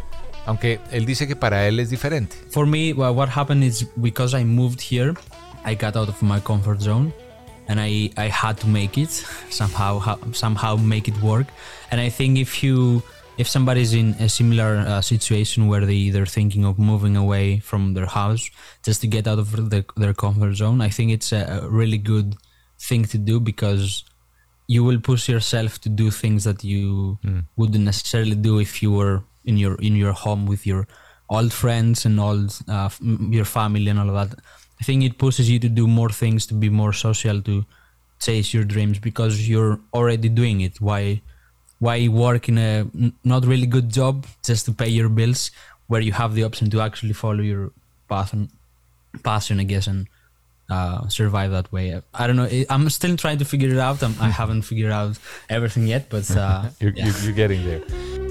Aunque 0.45 0.79
él 0.91 1.05
dice 1.05 1.27
que 1.27 1.35
para 1.35 1.67
él 1.67 1.79
es 1.79 1.89
diferente. 1.89 2.35
For 2.51 2.67
me, 2.67 2.93
what 2.93 3.29
happened 3.29 3.63
is 3.63 3.87
because 3.95 4.37
I 4.37 4.43
moved 4.43 4.81
here, 4.81 5.13
I 5.65 5.75
got 5.75 5.95
out 5.95 6.09
of 6.09 6.21
my 6.21 6.39
comfort 6.41 6.81
zone 6.81 7.13
and 7.67 7.79
I, 7.79 8.11
I 8.17 8.29
had 8.29 8.57
to 8.59 8.67
make 8.67 8.97
it 8.97 9.09
somehow 9.49 10.17
somehow 10.33 10.75
make 10.75 11.07
it 11.07 11.19
work. 11.21 11.47
And 11.91 12.01
I 12.01 12.09
think 12.09 12.37
if 12.37 12.63
you 12.63 13.03
if 13.37 13.47
somebody's 13.47 13.93
in 13.93 14.15
a 14.19 14.29
similar 14.29 14.77
uh, 14.77 15.01
situation 15.01 15.67
where 15.67 15.85
they 15.85 16.09
they're 16.09 16.25
thinking 16.25 16.65
of 16.65 16.77
moving 16.77 17.15
away 17.15 17.59
from 17.59 17.93
their 17.93 18.05
house 18.05 18.49
just 18.83 19.01
to 19.01 19.07
get 19.07 19.27
out 19.27 19.39
of 19.39 19.51
the, 19.69 19.85
their 19.95 20.13
comfort 20.13 20.53
zone, 20.55 20.81
I 20.81 20.89
think 20.89 21.11
it's 21.11 21.31
a 21.31 21.67
really 21.69 21.97
good 21.97 22.35
thing 22.79 23.05
to 23.05 23.17
do 23.17 23.39
because 23.39 24.03
you 24.67 24.83
will 24.83 24.99
push 24.99 25.27
yourself 25.27 25.79
to 25.81 25.89
do 25.89 26.09
things 26.11 26.43
that 26.43 26.63
you 26.63 27.19
mm. 27.23 27.43
wouldn't 27.55 27.83
necessarily 27.83 28.35
do 28.35 28.59
if 28.59 28.81
you 28.81 28.91
were 28.91 29.23
in 29.45 29.57
your 29.57 29.75
in 29.75 29.95
your 29.95 30.13
home 30.13 30.45
with 30.45 30.65
your 30.65 30.87
old 31.29 31.51
friends 31.51 32.05
and 32.05 32.19
old 32.19 32.57
uh, 32.67 32.89
your 33.01 33.45
family 33.45 33.89
and 33.89 33.99
all 33.99 34.09
of 34.09 34.29
that. 34.29 34.39
I 34.79 34.83
think 34.83 35.03
it 35.03 35.17
pushes 35.17 35.49
you 35.49 35.59
to 35.59 35.69
do 35.69 35.87
more 35.87 36.09
things, 36.09 36.45
to 36.47 36.53
be 36.53 36.69
more 36.69 36.93
social, 36.93 37.41
to 37.41 37.65
chase 38.19 38.53
your 38.53 38.63
dreams 38.63 38.99
because 38.99 39.47
you're 39.47 39.79
already 39.93 40.29
doing 40.29 40.61
it. 40.61 40.79
Why 40.79 41.21
why 41.79 42.07
work 42.07 42.47
in 42.47 42.57
a 42.57 42.85
not 43.23 43.45
really 43.45 43.65
good 43.65 43.89
job 43.89 44.25
just 44.43 44.65
to 44.65 44.71
pay 44.71 44.87
your 44.87 45.09
bills 45.09 45.51
where 45.87 46.01
you 46.01 46.13
have 46.13 46.33
the 46.33 46.43
option 46.43 46.69
to 46.69 46.81
actually 46.81 47.13
follow 47.13 47.41
your 47.41 47.71
path 48.07 48.33
and 48.33 48.49
passion, 49.23 49.59
I 49.59 49.63
guess, 49.63 49.87
and 49.87 50.07
uh, 50.69 51.07
survive 51.07 51.51
that 51.51 51.71
way. 51.71 52.01
I 52.13 52.27
don't 52.27 52.35
know. 52.35 52.47
I'm 52.69 52.89
still 52.89 53.15
trying 53.15 53.37
to 53.39 53.45
figure 53.45 53.69
it 53.69 53.79
out. 53.79 54.03
I'm, 54.03 54.15
I 54.19 54.29
haven't 54.29 54.61
figured 54.69 54.91
out 54.91 55.17
everything 55.49 55.87
yet, 55.87 56.09
but 56.09 56.29
uh, 56.31 56.69
you're, 56.79 56.93
yeah. 56.95 57.05
you're, 57.05 57.19
you're 57.23 57.33
getting 57.33 57.63
there. 57.65 57.83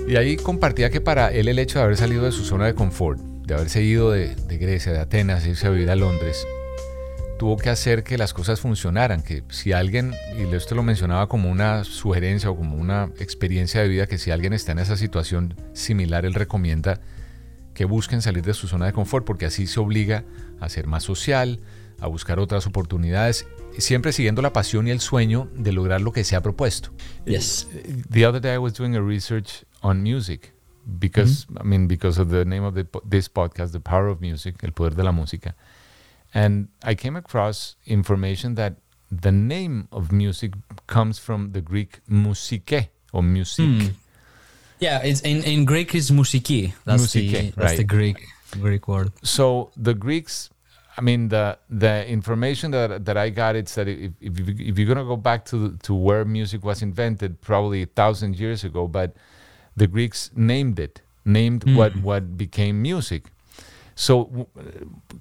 Y 0.08 0.16
ahí 0.16 0.36
compartía 0.36 0.90
que 0.90 1.00
para 1.00 1.30
él 1.32 1.48
el 1.48 1.58
hecho 1.58 1.78
de 1.78 1.84
haber 1.84 1.96
salido 1.96 2.24
de 2.24 2.32
su 2.32 2.44
zona 2.44 2.66
de 2.66 2.74
confort, 2.74 3.20
de 3.20 3.54
haberse 3.54 3.82
ido 3.82 4.10
de, 4.10 4.34
de 4.34 4.58
Grecia, 4.58 4.92
de 4.92 4.98
Atenas, 4.98 5.46
irse 5.46 5.66
a 5.66 5.70
vivir 5.70 5.90
a 5.90 5.96
Londres, 5.96 6.44
tuvo 7.42 7.56
que 7.56 7.70
hacer 7.70 8.04
que 8.04 8.18
las 8.18 8.34
cosas 8.34 8.60
funcionaran, 8.60 9.22
que 9.22 9.42
si 9.50 9.72
alguien, 9.72 10.14
y 10.36 10.54
esto 10.54 10.74
lo 10.74 10.84
mencionaba 10.84 11.28
como 11.28 11.50
una 11.50 11.82
sugerencia 11.82 12.50
o 12.50 12.56
como 12.56 12.76
una 12.76 13.10
experiencia 13.18 13.80
de 13.80 13.88
vida, 13.88 14.06
que 14.06 14.18
si 14.18 14.30
alguien 14.30 14.52
está 14.52 14.70
en 14.70 14.78
esa 14.78 14.96
situación 14.96 15.56
similar, 15.72 16.24
él 16.24 16.34
recomienda 16.34 17.00
que 17.74 17.84
busquen 17.84 18.22
salir 18.22 18.44
de 18.44 18.54
su 18.54 18.68
zona 18.68 18.86
de 18.86 18.92
confort, 18.92 19.26
porque 19.26 19.46
así 19.46 19.66
se 19.66 19.80
obliga 19.80 20.24
a 20.60 20.68
ser 20.68 20.86
más 20.86 21.02
social, 21.02 21.58
a 22.02 22.08
buscar 22.08 22.38
otras 22.38 22.66
oportunidades, 22.66 23.46
siempre 23.78 24.12
siguiendo 24.12 24.42
la 24.42 24.52
pasión 24.52 24.86
y 24.88 24.90
el 24.90 25.00
sueño 25.00 25.48
de 25.54 25.72
lograr 25.72 26.00
lo 26.00 26.12
que 26.12 26.24
se 26.24 26.36
ha 26.36 26.42
propuesto. 26.42 26.90
Yes. 27.24 27.68
The 28.10 28.26
other 28.26 28.40
day 28.40 28.54
I 28.54 28.58
was 28.58 28.74
doing 28.74 28.96
a 28.96 29.00
research 29.00 29.64
on 29.82 30.02
music 30.02 30.52
because 30.98 31.46
I 31.58 31.64
mean 31.64 31.86
because 31.86 32.20
of 32.20 32.30
the 32.30 32.44
name 32.44 32.64
of 32.64 32.74
the, 32.74 32.86
this 33.08 33.28
podcast, 33.28 33.72
The 33.72 33.80
Power 33.80 34.08
of 34.08 34.20
Music, 34.20 34.56
El 34.62 34.72
Poder 34.72 34.96
de 34.96 35.04
la 35.04 35.12
Música. 35.12 35.54
And 36.34 36.68
I 36.82 36.94
came 36.94 37.16
across 37.16 37.76
information 37.86 38.56
that 38.56 38.74
the 39.10 39.32
name 39.32 39.88
of 39.92 40.10
music 40.10 40.54
comes 40.86 41.18
from 41.18 41.52
the 41.52 41.60
Greek 41.60 42.00
musike 42.10 42.88
or 43.12 43.22
music. 43.22 43.66
Mm. 43.66 43.92
Yeah, 44.80 44.98
it's 45.04 45.20
in, 45.20 45.44
in 45.44 45.64
Greek 45.64 45.94
is 45.94 46.10
musiki. 46.10 46.72
That's 46.84 47.02
Musike, 47.02 47.30
the 47.30 47.42
that's 47.50 47.56
right. 47.56 47.76
the 47.76 47.84
Greek 47.84 48.26
Greek 48.60 48.88
word. 48.88 49.12
So 49.22 49.70
the 49.76 49.94
Greeks, 49.94 50.50
I 50.96 51.00
mean, 51.00 51.28
the 51.28 51.58
the 51.70 52.06
information 52.06 52.70
that 52.72 53.04
that 53.04 53.16
I 53.16 53.30
got 53.30 53.56
it's 53.56 53.74
that 53.74 53.88
if 53.88 54.12
if, 54.20 54.38
if 54.38 54.78
you're 54.78 54.88
gonna 54.88 55.06
go 55.06 55.16
back 55.16 55.44
to 55.46 55.76
to 55.82 55.94
where 55.94 56.24
music 56.24 56.64
was 56.64 56.82
invented, 56.82 57.40
probably 57.40 57.82
a 57.82 57.86
thousand 57.86 58.38
years 58.38 58.64
ago, 58.64 58.86
but 58.86 59.16
the 59.76 59.86
Greeks 59.86 60.30
named 60.34 60.78
it, 60.78 61.00
named 61.24 61.64
what 61.76 61.96
what 61.96 62.36
became 62.36 62.82
music. 62.82 63.24
So 63.94 64.24
w- 64.24 64.46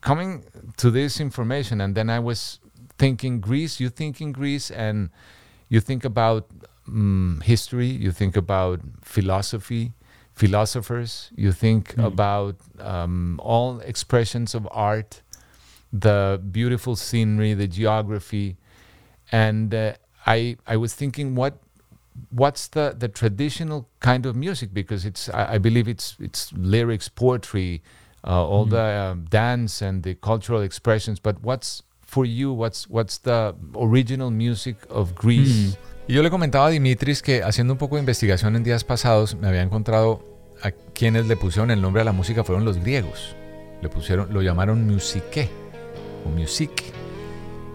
coming 0.01 0.43
to 0.77 0.91
this 0.91 1.19
information, 1.19 1.81
and 1.81 1.95
then 1.95 2.09
I 2.09 2.19
was 2.19 2.59
thinking 2.97 3.39
Greece. 3.39 3.79
You 3.79 3.89
think 3.89 4.21
in 4.21 4.31
Greece, 4.31 4.71
and 4.71 5.09
you 5.69 5.79
think 5.79 6.03
about 6.05 6.47
um, 6.87 7.41
history. 7.43 7.87
You 7.87 8.11
think 8.11 8.35
about 8.35 8.79
philosophy, 9.03 9.93
philosophers. 10.33 11.31
You 11.35 11.51
think 11.51 11.95
about 12.05 12.55
um, 12.79 13.39
all 13.41 13.79
expressions 13.79 14.55
of 14.55 14.67
art, 14.71 15.21
the 15.91 16.41
beautiful 16.51 16.95
scenery, 16.95 17.53
the 17.53 17.67
geography, 17.67 18.57
and 19.31 19.73
uh, 19.73 19.93
I 20.25 20.57
I 20.67 20.77
was 20.77 20.93
thinking 20.93 21.35
what 21.35 21.55
what's 22.29 22.67
the, 22.67 22.95
the 22.97 23.07
traditional 23.07 23.87
kind 23.99 24.25
of 24.25 24.35
music 24.35 24.73
because 24.73 25.05
it's 25.05 25.29
I, 25.29 25.53
I 25.53 25.57
believe 25.57 25.87
it's 25.87 26.15
it's 26.19 26.51
lyrics, 26.53 27.09
poetry, 27.09 27.81
uh, 28.25 28.45
all 28.45 28.65
the 28.65 28.81
um, 28.81 29.25
dance 29.29 29.81
and 29.81 30.03
the 30.03 30.15
cultural 30.15 30.61
expressions. 30.61 31.19
But 31.19 31.41
what's 31.43 31.83
for 32.01 32.25
you? 32.25 32.53
What's 32.53 32.89
what's 32.89 33.17
the 33.19 33.55
original 33.75 34.31
music 34.31 34.77
of 34.89 35.15
Greece? 35.15 35.77
Y 36.07 36.15
yo 36.15 36.23
le 36.23 36.29
comentaba 36.29 36.67
a 36.67 36.69
Dimitris 36.69 37.21
que 37.21 37.43
haciendo 37.43 37.73
un 37.73 37.77
poco 37.77 37.95
de 37.95 38.01
investigación 38.01 38.55
en 38.55 38.63
días 38.63 38.83
pasados 38.83 39.35
me 39.35 39.47
había 39.47 39.61
encontrado 39.61 40.25
a 40.63 40.71
quienes 40.71 41.27
le 41.27 41.37
pusieron 41.37 41.71
el 41.71 41.81
nombre 41.81 42.01
a 42.01 42.05
la 42.05 42.11
música 42.11 42.43
fueron 42.43 42.65
los 42.65 42.77
griegos. 42.77 43.35
Le 43.81 43.89
pusieron, 43.89 44.33
lo 44.33 44.41
llamaron 44.41 44.85
musique 44.85 45.49
o 46.25 46.29
music. 46.29 46.93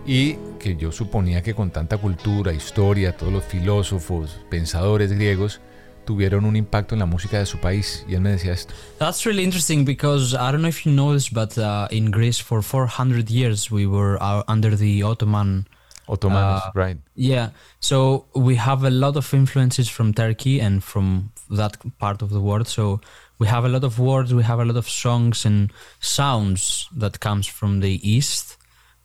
Y 0.07 0.37
que 0.59 0.77
yo 0.77 0.93
suponía 0.93 1.43
que 1.43 1.55
con 1.55 1.71
tanta 1.71 1.99
cultura, 1.99 2.53
historia, 2.53 3.17
todos 3.17 3.33
los 3.33 3.45
filósofos, 3.45 4.41
pensadores 4.51 5.13
griegos 5.13 5.61
tuvieron 6.05 6.45
un 6.45 6.55
impacto 6.57 6.95
en 6.95 7.01
la 7.01 7.07
música 7.07 7.39
de 7.39 7.47
su 7.47 7.59
país. 7.59 8.05
Y 8.09 8.15
él 8.15 8.21
me 8.21 8.31
decía 8.31 8.53
esto. 8.53 8.73
That's 8.99 9.25
really 9.27 9.43
interesting 9.45 9.85
because 9.85 10.35
I 10.35 10.53
don't 10.53 10.61
know 10.61 10.69
if 10.69 10.87
you 10.87 10.93
know 10.93 11.13
this, 11.13 11.29
but 11.31 11.59
uh, 11.59 11.89
in 11.91 12.11
Greece 12.11 12.41
for 12.41 12.63
400 12.63 13.29
years 13.29 13.71
we 13.71 13.87
were 13.87 14.17
uh, 14.21 14.43
under 14.49 14.77
the 14.77 15.03
Ottoman. 15.03 15.67
Ottomanos, 16.09 16.63
Uh, 16.69 16.71
right. 16.75 16.99
Yeah, 17.17 17.51
so 17.81 18.27
we 18.33 18.55
have 18.55 18.85
a 18.85 18.91
lot 18.91 19.17
of 19.17 19.35
influences 19.35 19.89
from 19.89 20.15
Turkey 20.15 20.61
and 20.61 20.85
from 20.85 21.33
that 21.51 21.77
part 21.99 22.23
of 22.23 22.31
the 22.31 22.41
world. 22.41 22.69
So 22.69 23.01
we 23.39 23.47
have 23.47 23.65
a 23.65 23.69
lot 23.69 23.85
of 23.85 23.99
words, 23.99 24.33
we 24.33 24.43
have 24.43 24.61
a 24.61 24.65
lot 24.65 24.77
of 24.77 24.89
songs 24.89 25.45
and 25.45 25.73
sounds 26.01 26.89
that 26.97 27.21
comes 27.21 27.47
from 27.47 27.81
the 27.81 28.01
east. 28.09 28.57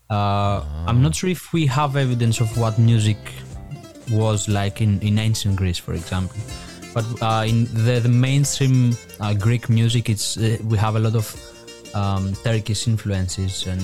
Uh, 0.10 0.64
I'm 0.88 1.02
not 1.02 1.16
sure 1.16 1.30
if 1.30 1.54
we 1.54 1.68
have 1.68 1.96
evidence 1.96 2.40
of 2.42 2.58
what 2.58 2.78
music 2.78 3.18
was 4.12 4.50
like 4.50 4.82
in, 4.82 5.00
in 5.02 5.18
ancient 5.18 5.56
Greece, 5.56 5.78
for 5.78 5.94
example. 5.94 6.38
But 6.94 7.06
uh, 7.22 7.46
in 7.48 7.66
the, 7.86 8.00
the 8.02 8.10
mainstream 8.10 8.96
uh, 9.20 9.34
Greek 9.34 9.70
music, 9.70 10.10
it's 10.10 10.38
uh, 10.38 10.58
we 10.66 10.78
have 10.78 10.96
a 10.96 11.00
lot 11.00 11.16
of 11.16 11.96
um, 11.96 12.34
Turkish 12.44 12.88
influences 12.88 13.66
and 13.68 13.82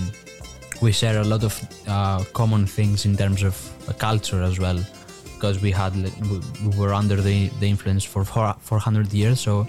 we 0.81 0.91
share 0.91 1.19
a 1.19 1.23
lot 1.23 1.43
of 1.43 1.59
uh, 1.87 2.23
common 2.33 2.67
things 2.67 3.05
in 3.05 3.15
terms 3.15 3.43
of 3.43 3.55
culture 3.97 4.41
as 4.43 4.59
well 4.59 4.79
because 5.35 5.61
we 5.61 5.71
had 5.71 5.95
we, 5.95 6.41
we 6.65 6.77
were 6.77 6.93
under 6.93 7.15
the, 7.15 7.47
the 7.59 7.67
influence 7.67 8.03
for 8.03 8.23
four, 8.23 8.55
400 8.59 9.11
years 9.13 9.39
so 9.39 9.67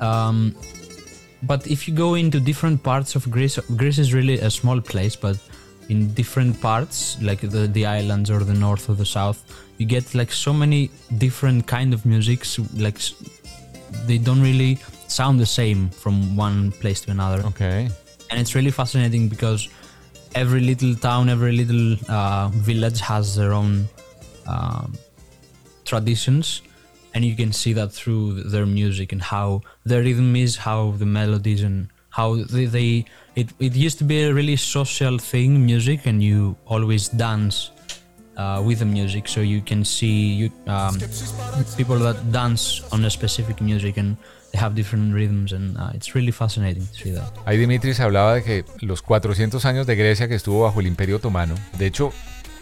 um, 0.00 0.54
but 1.44 1.66
if 1.66 1.86
you 1.86 1.94
go 1.94 2.14
into 2.14 2.40
different 2.40 2.82
parts 2.82 3.14
of 3.14 3.30
Greece 3.30 3.58
Greece 3.76 3.98
is 3.98 4.12
really 4.14 4.38
a 4.40 4.50
small 4.50 4.80
place 4.80 5.16
but 5.16 5.36
in 5.88 6.12
different 6.14 6.60
parts 6.60 7.20
like 7.22 7.40
the, 7.40 7.66
the 7.68 7.86
islands 7.86 8.30
or 8.30 8.40
the 8.40 8.54
north 8.54 8.88
or 8.90 8.94
the 8.94 9.06
south 9.06 9.42
you 9.78 9.86
get 9.86 10.14
like 10.14 10.30
so 10.32 10.52
many 10.52 10.90
different 11.18 11.66
kind 11.66 11.94
of 11.94 12.04
musics 12.04 12.58
like 12.74 12.98
they 14.06 14.18
don't 14.18 14.42
really 14.42 14.78
sound 15.06 15.40
the 15.40 15.46
same 15.46 15.88
from 15.88 16.36
one 16.36 16.72
place 16.72 17.00
to 17.00 17.10
another 17.10 17.42
Okay. 17.46 17.88
and 18.30 18.40
it's 18.40 18.54
really 18.54 18.70
fascinating 18.70 19.28
because 19.28 19.68
every 20.34 20.60
little 20.60 20.94
town, 20.94 21.28
every 21.28 21.52
little 21.52 21.96
uh, 22.08 22.48
village 22.48 23.00
has 23.00 23.34
their 23.34 23.52
own 23.54 23.88
um, 24.46 24.92
traditions, 25.84 26.60
and 27.18 27.26
you 27.26 27.34
can 27.34 27.52
see 27.52 27.72
that 27.72 27.90
through 27.90 28.44
their 28.44 28.64
music 28.64 29.10
and 29.10 29.20
how 29.20 29.60
the 29.84 29.98
rhythm 30.00 30.36
is, 30.36 30.54
how 30.54 30.92
the 30.92 31.04
melodies, 31.04 31.64
and 31.64 31.88
how 32.10 32.36
they. 32.36 32.66
they 32.66 33.04
it, 33.34 33.48
it 33.58 33.74
used 33.74 33.98
to 33.98 34.04
be 34.04 34.22
a 34.22 34.32
really 34.32 34.54
social 34.54 35.18
thing, 35.18 35.66
music, 35.66 36.06
and 36.06 36.22
you 36.22 36.54
always 36.68 37.08
dance 37.08 37.72
uh, 38.36 38.62
with 38.64 38.78
the 38.78 38.84
music, 38.84 39.26
so 39.26 39.40
you 39.40 39.60
can 39.60 39.84
see 39.84 40.32
you 40.40 40.48
um, 40.68 40.96
people 41.76 41.98
that 41.98 42.18
dance 42.30 42.82
on 42.92 43.04
a 43.04 43.10
specific 43.10 43.60
music 43.60 43.96
and 43.96 44.16
they 44.52 44.58
have 44.60 44.76
different 44.76 45.12
rhythms, 45.12 45.52
and 45.52 45.76
uh, 45.76 45.90
it's 45.94 46.14
really 46.14 46.30
fascinating 46.30 46.86
to 46.86 46.94
see 46.94 47.10
that. 47.10 47.32
Ahí 47.46 47.58
Dimitris 47.58 47.98
hablaba 47.98 48.34
de 48.34 48.44
que 48.44 48.64
los 48.80 49.02
400 49.02 49.64
años 49.64 49.88
de 49.88 49.96
Grecia 49.96 50.28
que 50.28 50.36
estuvo 50.36 50.62
bajo 50.62 50.78
el 50.78 50.86
Imperio 50.86 51.16
Otomano, 51.16 51.56
de 51.78 51.86
hecho, 51.86 52.12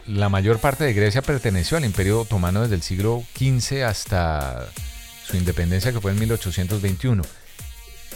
la 0.08 0.28
mayor 0.28 0.58
parte 0.60 0.84
de 0.84 0.92
Grecia 0.92 1.22
perteneció 1.22 1.76
al 1.76 1.84
Imperio 1.84 2.20
Otomano 2.20 2.62
desde 2.62 2.76
el 2.76 2.82
siglo 2.82 3.22
XV 3.36 3.82
hasta 3.84 4.66
su 5.26 5.36
independencia 5.36 5.92
que 5.92 6.00
fue 6.00 6.12
en 6.12 6.18
1821. 6.20 7.22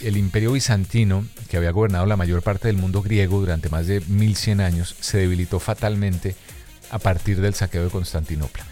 El 0.00 0.16
Imperio 0.16 0.52
Bizantino, 0.52 1.26
que 1.48 1.56
había 1.56 1.72
gobernado 1.72 2.06
la 2.06 2.16
mayor 2.16 2.42
parte 2.42 2.68
del 2.68 2.76
mundo 2.76 3.02
griego 3.02 3.40
durante 3.40 3.68
más 3.68 3.86
de 3.86 4.00
1100 4.00 4.60
años, 4.60 4.94
se 5.00 5.18
debilitó 5.18 5.58
fatalmente 5.60 6.36
a 6.90 6.98
partir 6.98 7.40
del 7.40 7.54
saqueo 7.54 7.84
de 7.84 7.90
Constantinopla, 7.90 8.64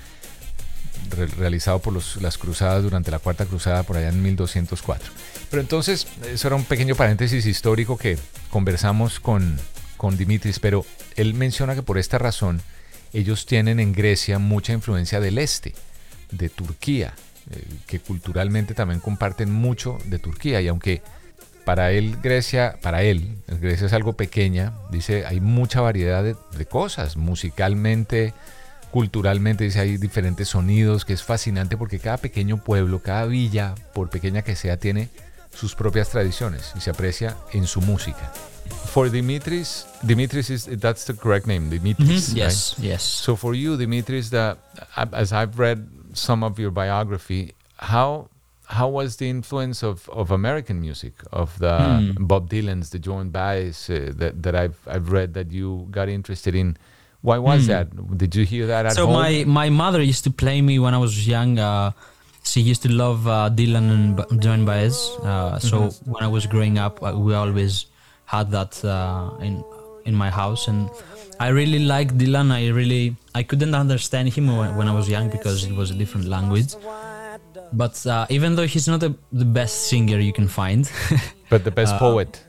re- 1.11 1.26
realizado 1.26 1.81
por 1.81 1.92
las 2.22 2.38
cruzadas 2.38 2.83
durante 2.83 3.11
la 3.11 3.18
Cuarta 3.18 3.44
Cruzada 3.44 3.83
por 3.83 3.96
allá 3.96 4.09
en 4.09 4.22
1204. 4.22 5.11
Pero 5.50 5.61
entonces, 5.61 6.07
eso 6.33 6.46
era 6.48 6.57
un 6.57 6.64
pequeño 6.64 6.94
paréntesis 6.94 7.44
histórico 7.46 7.98
que 7.98 8.16
conversamos 8.50 9.20
con, 9.20 9.59
con 9.96 10.16
Dimitris, 10.16 10.61
pero 10.61 10.87
él 11.16 11.35
menciona 11.35 11.74
que 11.74 11.83
por 11.83 11.98
esta 11.98 12.16
razón 12.18 12.62
ellos 13.12 13.47
tienen 13.47 13.81
en 13.81 13.92
Grecia 13.92 14.38
mucha 14.38 14.73
influencia 14.73 15.21
del 15.21 15.38
este, 15.38 15.75
de 16.31 16.49
Turquía, 16.49 17.14
eh, 17.51 17.64
que 17.87 18.01
culturalmente 18.01 18.75
también 18.75 19.01
comparten 19.01 19.51
mucho 19.51 19.99
de 20.07 20.18
Turquía 20.18 20.61
y 20.61 20.68
aunque 20.68 21.03
para 21.64 21.92
él 21.92 22.16
Grecia, 22.23 22.79
para 22.81 23.03
él, 23.03 23.37
Grecia 23.47 23.87
es 23.87 23.92
algo 23.92 24.14
pequeña, 24.14 24.73
dice, 24.90 25.27
hay 25.27 25.40
mucha 25.40 25.81
variedad 25.81 26.25
de, 26.25 26.35
de 26.57 26.66
cosas, 26.66 27.16
musicalmente, 27.16 28.33
culturalmente, 28.90 29.64
dice, 29.64 29.81
hay 29.81 29.99
diferentes 29.99 30.49
sonidos, 30.49 31.05
que 31.05 31.12
es 31.12 31.23
fascinante 31.23 31.77
porque 31.77 31.99
cada 31.99 32.16
pequeño 32.16 32.62
pueblo, 32.64 33.01
cada 33.01 33.27
villa, 33.27 33.75
por 33.92 34.09
pequeña 34.09 34.42
que 34.42 34.57
sea, 34.57 34.79
tiene 34.79 35.11
sus 35.55 35.75
propias 35.75 36.09
tradiciones 36.09 36.73
y 36.77 36.81
se 36.81 36.90
aprecia 36.90 37.37
en 37.53 37.66
su 37.66 37.81
música. 37.81 38.33
For 38.88 39.07
Dimitris, 39.09 39.85
Dimitris 40.02 40.50
is 40.50 40.64
that's 40.66 41.04
the 41.04 41.14
correct 41.14 41.46
name, 41.46 41.70
Dimitris. 41.70 42.28
right? 42.31 42.37
Yes, 42.37 42.74
yes. 42.78 43.02
So 43.02 43.37
for 43.37 43.54
you, 43.54 43.76
Dimitris, 43.76 44.31
the, 44.31 44.57
as 45.12 45.33
I've 45.33 45.59
read 45.59 45.88
some 46.14 46.42
of 46.42 46.59
your 46.59 46.70
biography, 46.70 47.52
how 47.76 48.28
how 48.66 48.88
was 48.88 49.16
the 49.16 49.28
influence 49.31 49.83
of, 49.83 50.09
of 50.11 50.31
American 50.31 50.81
music, 50.81 51.14
of 51.33 51.59
the 51.59 51.78
Hmm. 51.78 52.24
Bob 52.26 52.50
Dylan's, 52.50 52.90
the 52.90 52.98
Joan 52.98 53.31
Baez 53.31 53.88
uh, 53.88 54.12
that, 54.16 54.42
that 54.42 54.54
I've, 54.54 54.76
I've 54.87 55.11
read 55.11 55.33
that 55.35 55.52
you 55.52 55.87
got 55.90 56.09
interested 56.11 56.54
in? 56.54 56.76
Why 57.22 57.38
was 57.38 57.62
Hmm. 57.64 57.68
that? 57.72 58.18
Did 58.18 58.35
you 58.37 58.44
hear 58.44 58.66
that 58.66 58.87
at 58.87 58.92
so 58.92 59.07
home? 59.07 59.14
my 59.14 59.44
my 59.46 59.68
mother 59.70 60.02
used 60.02 60.24
to 60.24 60.31
play 60.31 60.61
me 60.61 60.78
when 60.78 60.92
I 60.94 60.98
was 60.98 61.26
young. 61.26 61.59
Uh, 61.59 61.92
she 62.44 62.61
used 62.62 62.83
to 62.83 62.90
love 62.92 63.26
uh, 63.28 63.50
Dylan 63.52 63.90
and 63.92 64.16
B- 64.16 64.24
Joan 64.38 64.64
Baez. 64.64 64.96
Uh, 65.22 65.59
so 65.59 65.76
Mm-hmm. 65.88 66.11
when 66.12 66.22
I 66.24 66.28
was 66.28 66.46
growing 66.46 66.78
up, 66.78 67.02
uh, 67.02 67.12
we 67.16 67.35
always 67.35 67.87
had 68.28 68.50
that 68.50 68.72
uh, 68.84 69.30
in 69.40 69.64
in 70.04 70.14
my 70.14 70.30
house, 70.30 70.68
and 70.68 70.90
I 71.40 71.48
really 71.48 71.80
liked 71.94 72.16
Dylan. 72.18 72.52
I 72.52 72.68
really 72.68 73.16
I 73.34 73.42
couldn't 73.42 73.74
understand 73.74 74.28
him 74.36 74.46
when, 74.56 74.76
when 74.76 74.86
I 74.88 74.94
was 75.00 75.08
young 75.08 75.28
because 75.30 75.64
it 75.64 75.74
was 75.74 75.90
a 75.90 75.94
different 75.94 76.26
language. 76.28 76.74
But 77.72 77.96
uh, 78.06 78.26
even 78.36 78.56
though 78.56 78.66
he's 78.66 78.88
not 78.92 79.00
the 79.00 79.14
the 79.32 79.48
best 79.60 79.88
singer 79.88 80.18
you 80.18 80.32
can 80.32 80.48
find, 80.48 80.90
but 81.52 81.64
the 81.64 81.74
best 81.80 81.94
uh, 81.94 81.98
poet. 81.98 82.44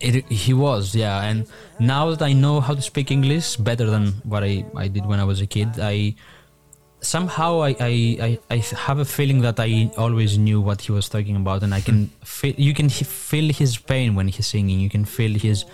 it, 0.00 0.24
he 0.46 0.52
was, 0.54 0.94
yeah. 0.94 1.28
And 1.28 1.46
now 1.80 2.10
that 2.10 2.22
I 2.22 2.32
know 2.32 2.60
how 2.60 2.74
to 2.74 2.82
speak 2.82 3.10
English 3.10 3.56
better 3.56 3.86
than 3.86 4.04
what 4.32 4.42
I, 4.44 4.64
I 4.76 4.86
did 4.88 5.04
when 5.06 5.20
I 5.20 5.24
was 5.24 5.40
a 5.40 5.46
kid, 5.46 5.70
I 5.80 6.14
somehow 7.00 7.62
I, 7.62 7.76
I, 7.80 8.18
I, 8.20 8.38
I 8.50 8.56
have 8.86 8.98
a 8.98 9.04
feeling 9.04 9.40
that 9.42 9.58
I 9.58 9.90
always 9.96 10.38
knew 10.38 10.60
what 10.60 10.82
he 10.82 10.92
was 10.92 11.08
talking 11.08 11.36
about, 11.36 11.62
and 11.62 11.74
I 11.74 11.80
can 11.80 12.08
feel 12.24 12.54
you 12.56 12.74
can 12.74 12.88
feel 12.88 13.52
his 13.52 13.76
pain 13.76 14.14
when 14.14 14.28
he's 14.28 14.46
singing. 14.46 14.80
You 14.80 14.90
can 14.90 15.04
feel 15.04 15.38
his 15.38 15.64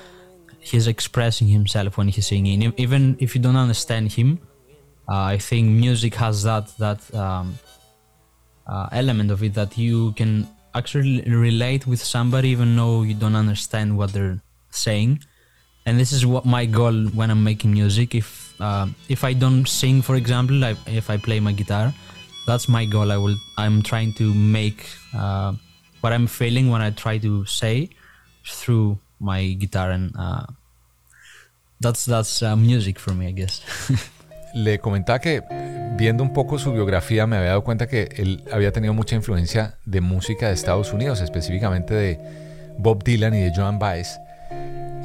he's 0.60 0.86
expressing 0.86 1.48
himself 1.48 1.96
when 1.98 2.08
he's 2.08 2.26
singing, 2.26 2.74
even 2.76 3.16
if 3.20 3.34
you 3.34 3.40
don't 3.40 3.56
understand 3.56 4.12
him. 4.12 4.38
Uh, 5.08 5.34
I 5.34 5.38
think 5.38 5.68
music 5.68 6.14
has 6.14 6.42
that 6.44 6.68
that 6.78 7.14
um, 7.14 7.58
uh, 8.66 8.88
element 8.92 9.30
of 9.30 9.42
it 9.42 9.54
that 9.54 9.76
you 9.76 10.12
can 10.12 10.48
actually 10.74 11.22
relate 11.22 11.86
with 11.86 12.02
somebody 12.02 12.48
even 12.48 12.74
though 12.76 13.02
you 13.02 13.14
don't 13.14 13.36
understand 13.36 13.96
what 13.96 14.12
they're 14.12 14.40
saying 14.70 15.20
and 15.86 16.00
this 16.00 16.12
is 16.12 16.26
what 16.26 16.44
my 16.44 16.66
goal 16.66 17.06
when 17.14 17.30
i'm 17.30 17.44
making 17.44 17.72
music 17.72 18.14
if 18.14 18.43
uh, 18.60 18.86
if 19.08 19.24
i 19.24 19.32
don't 19.32 19.66
sing 19.66 20.02
for 20.02 20.16
example 20.16 20.64
I, 20.64 20.76
if 20.86 21.10
i 21.10 21.16
play 21.16 21.40
my 21.40 21.52
guitar 21.52 21.92
that's 22.46 22.68
my 22.68 22.84
goal 22.84 23.10
i 23.12 23.16
will 23.16 23.36
i'm 23.56 23.82
trying 23.82 24.12
to 24.14 24.34
make 24.34 24.86
uh, 25.14 25.52
what 26.00 26.12
i'm 26.12 26.26
feeling 26.26 26.70
when 26.70 26.82
i 26.82 26.90
try 26.90 27.18
to 27.18 27.44
say 27.46 27.90
through 28.44 28.98
my 29.20 29.54
guitar 29.54 29.90
and 29.90 30.12
uh, 30.18 30.46
that's 31.80 32.04
that's 32.04 32.42
uh, 32.42 32.56
music 32.56 32.98
for 32.98 33.14
me 33.14 33.26
i 33.26 33.32
guess 33.32 33.62
Le 34.54 34.78
comentaba 34.78 35.18
que 35.18 35.42
viendo 35.96 36.22
un 36.22 36.32
poco 36.32 36.60
su 36.60 36.72
biografía 36.72 37.26
me 37.26 37.36
había 37.36 37.48
dado 37.48 37.64
cuenta 37.64 37.88
que 37.88 38.08
él 38.16 38.44
había 38.52 38.70
tenido 38.70 38.94
mucha 38.94 39.16
influencia 39.16 39.78
de 39.84 40.00
música 40.00 40.46
de 40.46 40.54
Estados 40.54 40.92
Unidos, 40.92 41.20
específicamente 41.20 41.92
de 41.92 42.20
Bob 42.78 43.02
Dylan 43.02 43.34
y 43.34 43.40
de 43.40 43.52
Joan 43.54 43.80
Baez. 43.80 44.20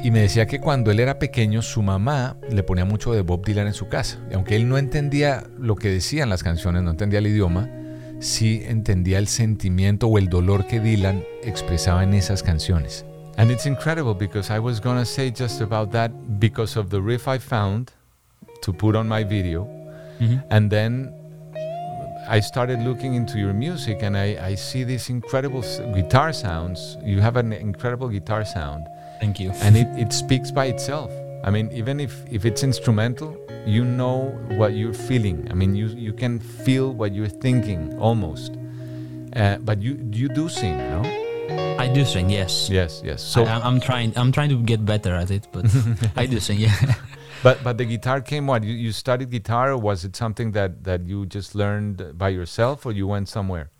Y 0.02 0.10
me 0.10 0.20
decía 0.20 0.46
que 0.46 0.60
cuando 0.60 0.90
él 0.90 0.98
era 0.98 1.18
pequeño 1.18 1.60
su 1.60 1.82
mamá 1.82 2.36
le 2.50 2.62
ponía 2.62 2.86
mucho 2.86 3.12
de 3.12 3.20
Bob 3.20 3.44
Dylan 3.44 3.66
en 3.66 3.74
su 3.74 3.88
casa. 3.88 4.18
Y 4.30 4.34
aunque 4.34 4.56
él 4.56 4.66
no 4.66 4.78
entendía 4.78 5.44
lo 5.58 5.76
que 5.76 5.90
decían 5.90 6.30
las 6.30 6.42
canciones, 6.42 6.82
no 6.82 6.90
entendía 6.90 7.18
el 7.18 7.26
idioma, 7.26 7.68
sí 8.18 8.62
entendía 8.66 9.18
el 9.18 9.28
sentimiento 9.28 10.06
o 10.06 10.16
el 10.16 10.28
dolor 10.28 10.66
que 10.66 10.80
Dylan 10.80 11.22
expresaba 11.44 12.02
en 12.02 12.14
esas 12.14 12.42
canciones. 12.42 13.04
And 13.36 13.50
it's 13.50 13.66
incredible 13.66 14.14
because 14.14 14.50
I 14.50 14.58
was 14.58 14.80
gonna 14.80 15.04
say 15.04 15.30
just 15.30 15.60
about 15.60 15.90
that 15.92 16.10
because 16.38 16.78
of 16.78 16.88
the 16.88 17.00
riff 17.00 17.28
I 17.28 17.38
found 17.38 17.90
to 18.62 18.72
put 18.72 18.96
on 18.96 19.06
my 19.06 19.22
video. 19.24 19.68
And 20.50 20.70
then 20.70 21.14
I 22.28 22.40
started 22.40 22.80
looking 22.80 23.14
into 23.14 23.38
your 23.38 23.54
music 23.54 24.02
and 24.02 24.16
I, 24.16 24.36
I 24.50 24.54
see 24.54 24.84
these 24.84 25.08
incredible 25.08 25.62
guitar 25.94 26.32
sounds. 26.32 26.98
You 27.02 27.20
have 27.20 27.36
an 27.36 27.52
incredible 27.52 28.08
guitar 28.08 28.44
sound. 28.44 28.86
Thank 29.20 29.38
you 29.38 29.50
And 29.62 29.76
it, 29.76 29.88
it 29.98 30.12
speaks 30.12 30.50
by 30.50 30.66
itself. 30.66 31.12
I 31.44 31.50
mean, 31.50 31.70
even 31.72 32.00
if, 32.00 32.12
if 32.30 32.44
it's 32.44 32.62
instrumental, 32.62 33.36
you 33.64 33.84
know 33.84 34.30
what 34.56 34.74
you're 34.74 34.92
feeling. 34.92 35.46
I 35.50 35.54
mean, 35.54 35.74
you, 35.74 35.86
you 35.86 36.12
can 36.12 36.38
feel 36.38 36.92
what 36.92 37.14
you're 37.14 37.28
thinking 37.28 37.98
almost. 37.98 38.56
Uh, 39.36 39.56
but 39.58 39.80
you 39.80 39.92
you 40.12 40.28
do 40.28 40.48
sing, 40.48 40.76
no? 40.76 41.02
i 41.78 41.88
do 41.88 42.04
sing 42.04 42.28
yes 42.30 42.68
Yes, 42.70 43.00
yes. 43.04 43.22
So, 43.22 43.44
I, 43.44 43.60
i'm 43.66 43.80
trying 43.80 44.12
i'm 44.16 44.32
trying 44.32 44.50
to 44.50 44.58
get 44.62 44.84
better 44.84 45.14
at 45.14 45.30
it 45.30 45.48
but 45.50 45.64
i 46.16 46.26
do 46.26 46.38
sing 46.38 46.58
yeah 46.58 46.94
but 47.42 47.62
but 47.64 47.78
the 47.78 47.84
guitar 47.84 48.20
came 48.20 48.46
what? 48.46 48.62
You, 48.64 48.74
you 48.74 48.92
studied 48.92 49.30
guitar, 49.30 49.72
or 49.72 49.78
was 49.78 50.04
it 50.04 50.14
something 50.16 50.52
that 50.52 50.84
that 50.84 51.06
you 51.06 51.26
just 51.26 51.54
learned 51.54 52.18
by 52.18 52.28
yourself, 52.28 52.84
or 52.86 52.92
you 52.92 53.06
went 53.06 53.28
somewhere? 53.28 53.70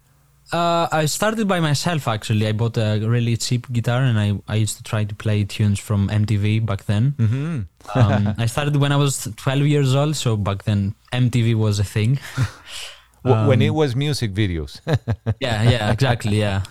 Uh, 0.52 0.88
I 0.90 1.06
started 1.06 1.46
by 1.46 1.60
myself 1.60 2.08
actually. 2.08 2.46
I 2.48 2.52
bought 2.52 2.76
a 2.76 2.98
really 3.00 3.36
cheap 3.36 3.70
guitar 3.72 4.02
and 4.02 4.18
I, 4.18 4.38
I 4.48 4.56
used 4.56 4.76
to 4.78 4.82
try 4.82 5.04
to 5.04 5.14
play 5.14 5.44
tunes 5.44 5.78
from 5.78 6.08
MTV 6.08 6.66
back 6.66 6.86
then. 6.86 7.12
Mm-hmm. 7.18 7.98
Um, 7.98 8.34
I 8.38 8.46
started 8.46 8.76
when 8.76 8.90
I 8.92 8.96
was 8.96 9.28
12 9.36 9.60
years 9.66 9.94
old, 9.94 10.16
so 10.16 10.36
back 10.36 10.64
then 10.64 10.94
MTV 11.12 11.54
was 11.54 11.78
a 11.78 11.84
thing. 11.84 12.18
W- 13.24 13.48
when 13.48 13.60
it 13.62 13.68
Um, 13.68 13.74
was 13.76 13.94
music 13.94 14.32
videos. 14.32 14.80
yeah, 15.40 15.62
yeah, 15.70 15.92
exactly, 15.92 16.38
yeah. 16.38 16.62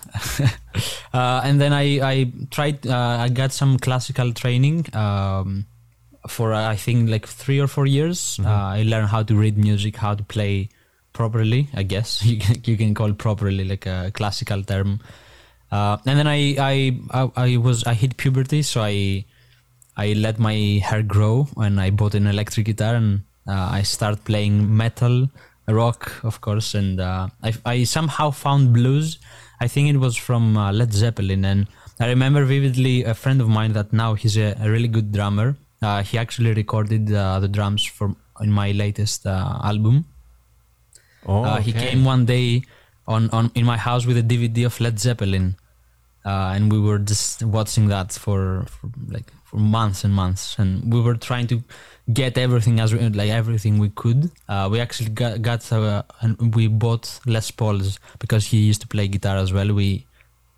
uh, 1.14 1.40
and 1.44 1.60
then 1.60 1.72
I, 1.72 2.00
I 2.02 2.32
tried, 2.50 2.86
uh, 2.86 3.18
I 3.20 3.28
got 3.28 3.52
some 3.52 3.78
classical 3.78 4.32
training 4.32 4.86
um, 4.94 5.66
for 6.28 6.52
uh, 6.52 6.68
I 6.68 6.74
think 6.76 7.08
like 7.08 7.26
three 7.28 7.60
or 7.60 7.68
four 7.68 7.86
years. 7.86 8.38
Uh, 8.44 8.48
I 8.48 8.82
learned 8.82 9.08
how 9.08 9.22
to 9.22 9.34
read 9.36 9.56
music, 9.58 9.96
how 9.96 10.14
to 10.16 10.24
play 10.24 10.68
properly, 11.20 11.68
I 11.74 11.82
guess 11.82 12.24
you 12.30 12.38
can, 12.38 12.56
you 12.64 12.76
can 12.78 12.94
call 12.94 13.12
properly 13.12 13.64
like 13.64 13.84
a 13.86 14.10
classical 14.14 14.62
term. 14.62 15.00
Uh, 15.70 15.98
and 16.06 16.18
then 16.18 16.26
I, 16.26 16.40
I, 16.58 16.74
I, 17.10 17.30
I 17.36 17.56
was, 17.58 17.84
I 17.84 17.94
hit 17.94 18.16
puberty, 18.16 18.62
so 18.62 18.80
I, 18.80 19.26
I 19.96 20.14
let 20.14 20.38
my 20.38 20.56
hair 20.82 21.02
grow 21.02 21.46
and 21.58 21.78
I 21.78 21.90
bought 21.90 22.14
an 22.14 22.26
electric 22.26 22.66
guitar 22.66 22.94
and 22.94 23.20
uh, 23.46 23.68
I 23.78 23.82
started 23.82 24.24
playing 24.24 24.74
metal, 24.74 25.28
rock, 25.68 26.24
of 26.24 26.40
course, 26.40 26.74
and 26.74 27.00
uh, 27.00 27.28
I, 27.42 27.52
I 27.66 27.84
somehow 27.84 28.30
found 28.30 28.72
blues. 28.72 29.18
I 29.60 29.68
think 29.68 29.90
it 29.90 29.98
was 29.98 30.16
from 30.16 30.56
uh, 30.56 30.72
Led 30.72 30.92
Zeppelin, 30.94 31.44
and 31.44 31.66
I 32.00 32.06
remember 32.08 32.44
vividly 32.46 33.04
a 33.04 33.14
friend 33.14 33.42
of 33.42 33.48
mine 33.48 33.74
that 33.74 33.92
now 33.92 34.14
he's 34.14 34.38
a, 34.38 34.56
a 34.58 34.70
really 34.70 34.88
good 34.88 35.12
drummer. 35.12 35.56
Uh, 35.82 36.02
he 36.02 36.16
actually 36.16 36.54
recorded 36.54 37.12
uh, 37.12 37.40
the 37.40 37.48
drums 37.48 37.84
for 37.84 38.16
in 38.40 38.50
my 38.50 38.70
latest 38.72 39.26
album. 39.26 40.06
Oh, 41.26 41.44
Uh, 41.44 41.60
He 41.60 41.70
okay. 41.72 41.90
came 41.90 42.04
one 42.04 42.24
day 42.26 42.62
on, 43.06 43.28
on 43.30 43.50
in 43.54 43.64
my 43.64 43.76
house 43.76 44.06
with 44.06 44.16
a 44.16 44.22
DVD 44.22 44.66
of 44.66 44.78
Led 44.80 44.98
Zeppelin, 44.98 45.56
uh, 46.24 46.52
and 46.54 46.70
we 46.72 46.78
were 46.78 46.98
just 46.98 47.42
watching 47.42 47.88
that 47.88 48.12
for, 48.12 48.64
for 48.68 48.90
like 49.08 49.32
for 49.44 49.56
months 49.58 50.04
and 50.04 50.14
months, 50.14 50.56
and 50.58 50.92
we 50.92 51.00
were 51.00 51.16
trying 51.16 51.46
to 51.48 51.62
get 52.12 52.38
everything 52.38 52.78
as 52.80 52.92
we- 52.92 53.00
like 53.08 53.30
everything 53.30 53.78
we 53.78 53.88
could. 53.90 54.30
Uh, 54.48 54.68
we 54.70 54.78
actually 54.80 55.10
got, 55.10 55.42
got 55.42 55.72
uh, 55.72 56.02
and 56.20 56.54
we 56.54 56.68
bought 56.68 57.20
Les 57.26 57.50
Pauls 57.50 57.98
because 58.18 58.46
he 58.46 58.58
used 58.58 58.80
to 58.82 58.86
play 58.88 59.08
guitar 59.08 59.36
as 59.36 59.52
well. 59.52 59.72
We 59.74 60.06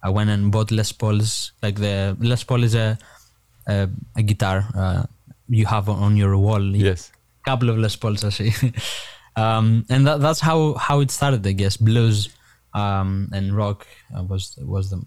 I 0.03 0.11
went 0.11 0.31
and 0.31 0.51
bought 0.51 0.70
Les 0.70 0.92
Pauls. 0.92 1.53
Like 1.62 1.77
the 1.77 2.16
Les 2.20 2.42
Paul 2.44 2.64
is 2.64 2.75
a 2.75 2.98
a, 3.66 3.88
a 4.16 4.22
guitar 4.22 4.66
uh, 4.75 5.03
you 5.48 5.64
have 5.66 5.88
on, 5.88 5.98
on 6.03 6.16
your 6.16 6.37
wall 6.37 6.61
Yes. 6.61 7.12
couple 7.46 7.70
of 7.70 7.79
Les 7.79 7.96
Pauls 7.96 8.25
actually. 8.25 8.53
um, 9.37 9.85
and 9.88 10.07
that, 10.07 10.21
that's 10.21 10.40
how, 10.40 10.75
how 10.75 11.01
it 11.01 11.11
started, 11.11 11.47
I 11.47 11.53
guess. 11.53 11.77
Blues 11.77 12.29
um, 12.75 13.29
and 13.33 13.57
rock 13.57 13.87
uh, 14.16 14.23
was 14.23 14.59
was 14.62 14.90
the, 14.90 15.03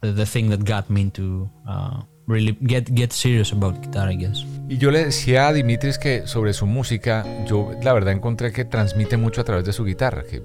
the 0.00 0.12
the 0.12 0.26
thing 0.26 0.50
that 0.50 0.64
got 0.64 0.90
me 0.90 1.02
into 1.02 1.50
uh, 1.68 2.02
really 2.26 2.52
get 2.52 2.94
get 2.94 3.12
serious 3.12 3.52
about 3.52 3.80
guitar, 3.82 4.08
I 4.08 4.16
guess. 4.16 4.44
Y 4.68 4.78
yo 4.78 4.90
le 4.90 5.04
decía 5.04 5.48
a 5.48 5.52
Dimitris 5.52 5.98
que 5.98 6.26
sobre 6.26 6.52
su 6.52 6.66
música, 6.66 7.24
yo 7.46 7.72
la 7.82 7.92
verdad 7.92 8.12
encontré 8.12 8.52
que 8.52 8.64
transmite 8.64 9.16
mucho 9.16 9.40
a 9.40 9.44
través 9.44 9.64
de 9.64 9.72
su 9.72 9.84
guitarra. 9.84 10.22
Que, 10.24 10.42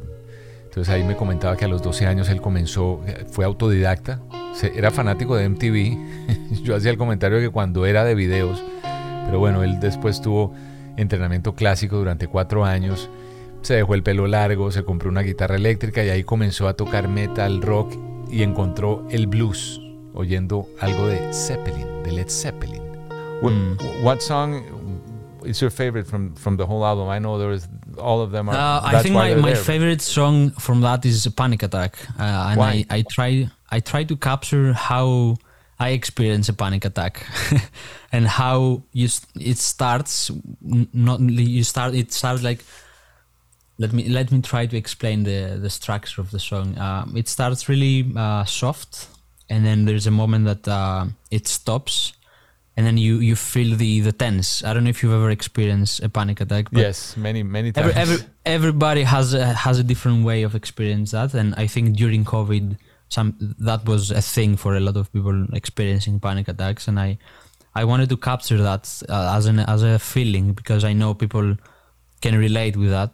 entonces 0.65 0.93
ahí 0.93 1.03
me 1.03 1.15
comentaba 1.15 1.57
que 1.57 1.65
a 1.65 1.67
los 1.67 1.81
12 1.81 2.05
años 2.05 2.29
él 2.29 2.41
comenzó, 2.41 3.01
fue 3.31 3.45
autodidacta, 3.45 4.21
era 4.75 4.91
fanático 4.91 5.35
de 5.35 5.49
MTV. 5.49 6.63
yo 6.63 6.75
hacía 6.75 6.91
el 6.91 6.97
comentario 6.97 7.39
que 7.39 7.49
cuando 7.49 7.85
era 7.85 8.03
de 8.03 8.13
videos, 8.13 8.61
pero 9.25 9.39
bueno, 9.39 9.63
él 9.63 9.79
después 9.79 10.21
tuvo 10.21 10.53
entrenamiento 10.99 11.55
clásico 11.55 11.97
durante 11.97 12.27
cuatro 12.27 12.65
años, 12.65 13.09
se 13.61 13.73
dejó 13.75 13.93
el 13.95 14.03
pelo 14.03 14.27
largo, 14.27 14.71
se 14.71 14.83
compró 14.83 15.09
una 15.09 15.21
guitarra 15.21 15.55
eléctrica 15.55 16.03
y 16.03 16.09
ahí 16.09 16.23
comenzó 16.23 16.67
a 16.67 16.73
tocar 16.75 17.07
metal, 17.07 17.61
rock 17.61 17.93
y 18.31 18.43
encontró 18.43 19.05
el 19.09 19.27
blues, 19.27 19.81
oyendo 20.13 20.67
algo 20.79 21.07
de 21.07 21.33
Zeppelin, 21.33 22.03
de 22.03 22.11
Led 22.11 22.29
Zeppelin. 22.29 22.81
What, 23.41 23.51
Mm. 23.53 23.77
what 24.03 24.19
song 24.19 24.61
is 25.45 25.59
your 25.61 25.71
favorite 25.71 26.05
from 26.07 26.35
from 26.35 26.57
the 26.57 26.63
whole 26.65 26.85
album? 26.85 27.09
I 27.09 27.19
know 27.19 27.37
there 27.39 27.53
is 27.53 27.67
all 27.97 28.21
of 28.21 28.31
them 28.31 28.49
are. 28.49 28.55
Uh, 28.55 28.81
I 28.83 29.01
think 29.01 29.15
my, 29.15 29.33
my 29.35 29.53
there. 29.53 29.55
favorite 29.55 30.01
song 30.01 30.51
from 30.59 30.81
that 30.81 31.05
is 31.05 31.25
Panic 31.35 31.63
Attack, 31.63 31.97
uh, 32.19 32.49
and 32.49 32.57
Why? 32.57 32.85
I, 32.89 32.97
I 32.99 33.01
try 33.03 33.49
I 33.71 33.79
try 33.79 34.03
to 34.03 34.15
capture 34.17 34.73
how 34.73 35.35
I 35.79 35.89
experience 35.89 36.49
a 36.49 36.53
panic 36.53 36.83
attack, 36.85 37.25
and 38.11 38.27
how 38.27 38.83
you 38.91 39.07
it 39.39 39.57
starts. 39.57 40.31
Not 40.61 41.21
you 41.21 41.63
start 41.63 41.95
it 41.95 42.11
starts 42.11 42.43
like 42.43 42.63
let 43.79 43.93
me 43.93 44.09
let 44.09 44.31
me 44.31 44.41
try 44.41 44.65
to 44.65 44.77
explain 44.77 45.23
the 45.23 45.57
the 45.59 45.69
structure 45.69 46.21
of 46.21 46.31
the 46.31 46.39
song. 46.39 46.77
Uh, 46.77 47.05
it 47.15 47.27
starts 47.29 47.69
really 47.69 48.11
uh, 48.15 48.43
soft, 48.43 49.07
and 49.49 49.65
then 49.65 49.85
there's 49.85 50.05
a 50.05 50.11
moment 50.11 50.45
that 50.45 50.67
uh, 50.67 51.05
it 51.31 51.47
stops, 51.47 52.11
and 52.75 52.85
then 52.85 52.97
you 52.97 53.19
you 53.19 53.37
feel 53.37 53.77
the 53.77 54.01
the 54.01 54.11
tense. 54.11 54.65
I 54.65 54.73
don't 54.73 54.83
know 54.83 54.89
if 54.89 55.01
you've 55.01 55.13
ever 55.13 55.29
experienced 55.29 56.03
a 56.03 56.09
panic 56.09 56.41
attack. 56.41 56.71
But 56.71 56.81
yes, 56.81 57.15
many 57.15 57.41
many 57.41 57.71
times. 57.71 57.95
Every, 57.95 58.01
every, 58.01 58.25
everybody 58.45 59.03
has 59.03 59.33
a, 59.33 59.45
has 59.53 59.79
a 59.79 59.83
different 59.83 60.25
way 60.25 60.43
of 60.43 60.55
experience 60.55 61.11
that, 61.11 61.33
and 61.33 61.55
I 61.55 61.65
think 61.67 61.95
during 61.95 62.25
COVID, 62.25 62.77
some 63.09 63.35
that 63.59 63.85
was 63.85 64.11
a 64.11 64.21
thing 64.21 64.55
for 64.55 64.75
a 64.75 64.79
lot 64.79 64.95
of 64.95 65.11
people 65.11 65.47
experiencing 65.53 66.19
panic 66.19 66.47
attacks, 66.47 66.87
and 66.87 66.99
I 66.99 67.17
I 67.75 67.83
wanted 67.83 68.09
to 68.09 68.17
capture 68.17 68.57
that 68.57 69.01
uh, 69.09 69.33
as 69.35 69.45
an 69.45 69.59
as 69.59 69.83
a 69.83 69.99
feeling 69.99 70.53
because 70.53 70.83
I 70.83 70.93
know 70.93 71.13
people 71.13 71.57
can 72.21 72.37
relate 72.37 72.77
with 72.77 72.91
that. 72.91 73.11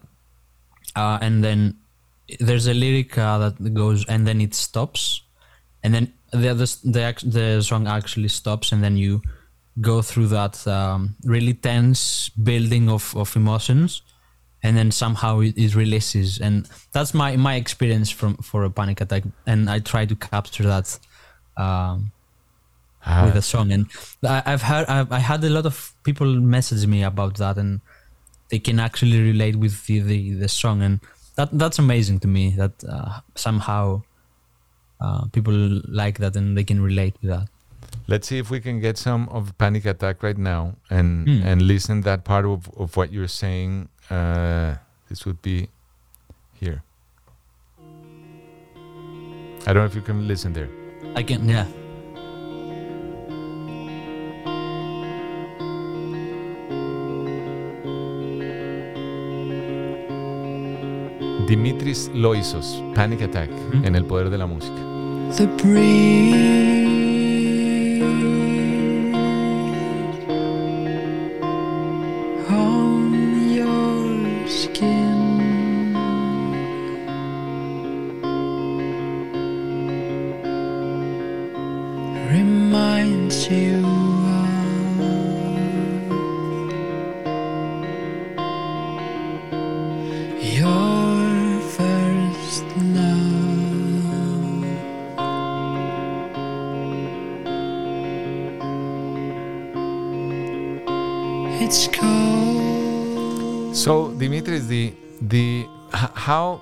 Uh, 0.96 1.18
and 1.22 1.44
then 1.44 1.78
there's 2.40 2.68
a 2.68 2.74
lyric 2.74 3.18
uh, 3.18 3.38
that 3.38 3.74
goes 3.74 4.06
and 4.06 4.28
then 4.28 4.42
it 4.42 4.54
stops. 4.54 5.22
And 5.84 5.94
then 5.94 6.14
the, 6.32 6.54
the 6.54 6.78
the 6.84 7.30
the 7.30 7.62
song 7.62 7.88
actually 7.88 8.30
stops 8.30 8.72
and 8.72 8.84
then 8.84 8.98
you 8.98 9.22
go 9.82 10.02
through 10.02 10.28
that 10.28 10.66
um, 10.68 11.16
really 11.24 11.54
tense 11.54 12.30
building 12.30 12.90
of, 12.90 13.16
of 13.16 13.36
emotions 13.36 14.02
and 14.66 14.76
then 14.76 14.90
somehow 14.90 15.42
it, 15.42 15.56
it, 15.58 15.76
releases. 15.76 16.40
And 16.40 16.68
that's 16.92 17.14
my 17.14 17.36
my 17.38 17.56
experience 17.56 18.10
from 18.10 18.38
for 18.38 18.64
a 18.64 18.72
panic 18.72 19.00
attack. 19.00 19.24
And 19.46 19.70
i 19.70 19.78
try 19.80 20.06
to 20.06 20.16
capture 20.16 20.64
that 20.64 20.88
um, 21.56 22.12
ah. 23.06 23.26
with 23.26 23.36
a 23.36 23.44
song. 23.44 23.72
And 23.72 23.86
I, 24.28 24.42
have 24.50 24.64
heard 24.64 24.86
I've, 24.88 25.12
i 25.12 25.20
had 25.20 25.44
a 25.44 25.52
lot 25.58 25.68
of 25.68 25.94
people 26.04 26.28
message 26.56 26.88
me 26.88 27.04
about 27.04 27.36
that 27.38 27.58
and 27.58 27.82
they 28.50 28.60
can 28.60 28.80
actually 28.80 29.22
relate 29.22 29.56
with 29.56 29.86
the, 29.86 30.00
the, 30.00 30.34
the 30.34 30.48
song. 30.48 30.82
And 30.82 31.00
that 31.36 31.50
that's 31.52 31.78
amazing 31.78 32.20
to 32.22 32.28
me 32.28 32.50
that 32.62 32.74
uh, 32.90 33.20
somehow 33.36 34.02
uh, 35.00 35.26
people 35.28 35.82
like 36.02 36.18
that 36.18 36.36
and 36.36 36.58
they 36.58 36.64
can 36.64 36.82
relate 36.82 37.16
with 37.22 37.30
that. 37.30 37.48
Let's 38.08 38.28
see 38.28 38.40
if 38.40 38.50
we 38.50 38.60
can 38.60 38.80
get 38.80 38.98
some 38.98 39.30
of 39.30 39.56
panic 39.58 39.86
attack 39.86 40.24
right 40.24 40.38
now 40.38 40.76
and 40.90 41.28
mm. 41.28 41.46
and 41.46 41.62
listen 41.62 42.02
that 42.02 42.24
part 42.24 42.46
of, 42.46 42.70
of 42.78 42.98
what 42.98 43.12
you're 43.14 43.36
saying 43.44 43.90
uh, 44.10 44.76
this 45.10 45.26
would 45.26 45.42
be 45.42 45.70
here 46.54 46.82
i 49.68 49.74
don't 49.74 49.78
know 49.78 49.86
if 49.86 49.96
you 49.96 50.02
can 50.02 50.28
listen 50.28 50.54
there 50.54 50.70
i 51.16 51.24
can 51.24 51.48
yeah 51.48 51.66
Dimitris 61.48 62.10
Loisos, 62.14 62.82
Panic 62.96 63.22
Attack, 63.22 63.52
¿Mm? 63.52 63.86
en 63.86 63.96
el 63.96 64.06
poder 64.06 64.30
de 64.32 64.38
la 64.38 64.48
música. 64.48 64.82
The 65.38 65.46
breeze 65.62 66.66
reminds 83.06 83.50
you. 83.50 83.86
So 103.86 104.10
Dimitris, 104.18 104.66
the 104.68 104.94
the 105.22 105.68
how 105.94 106.60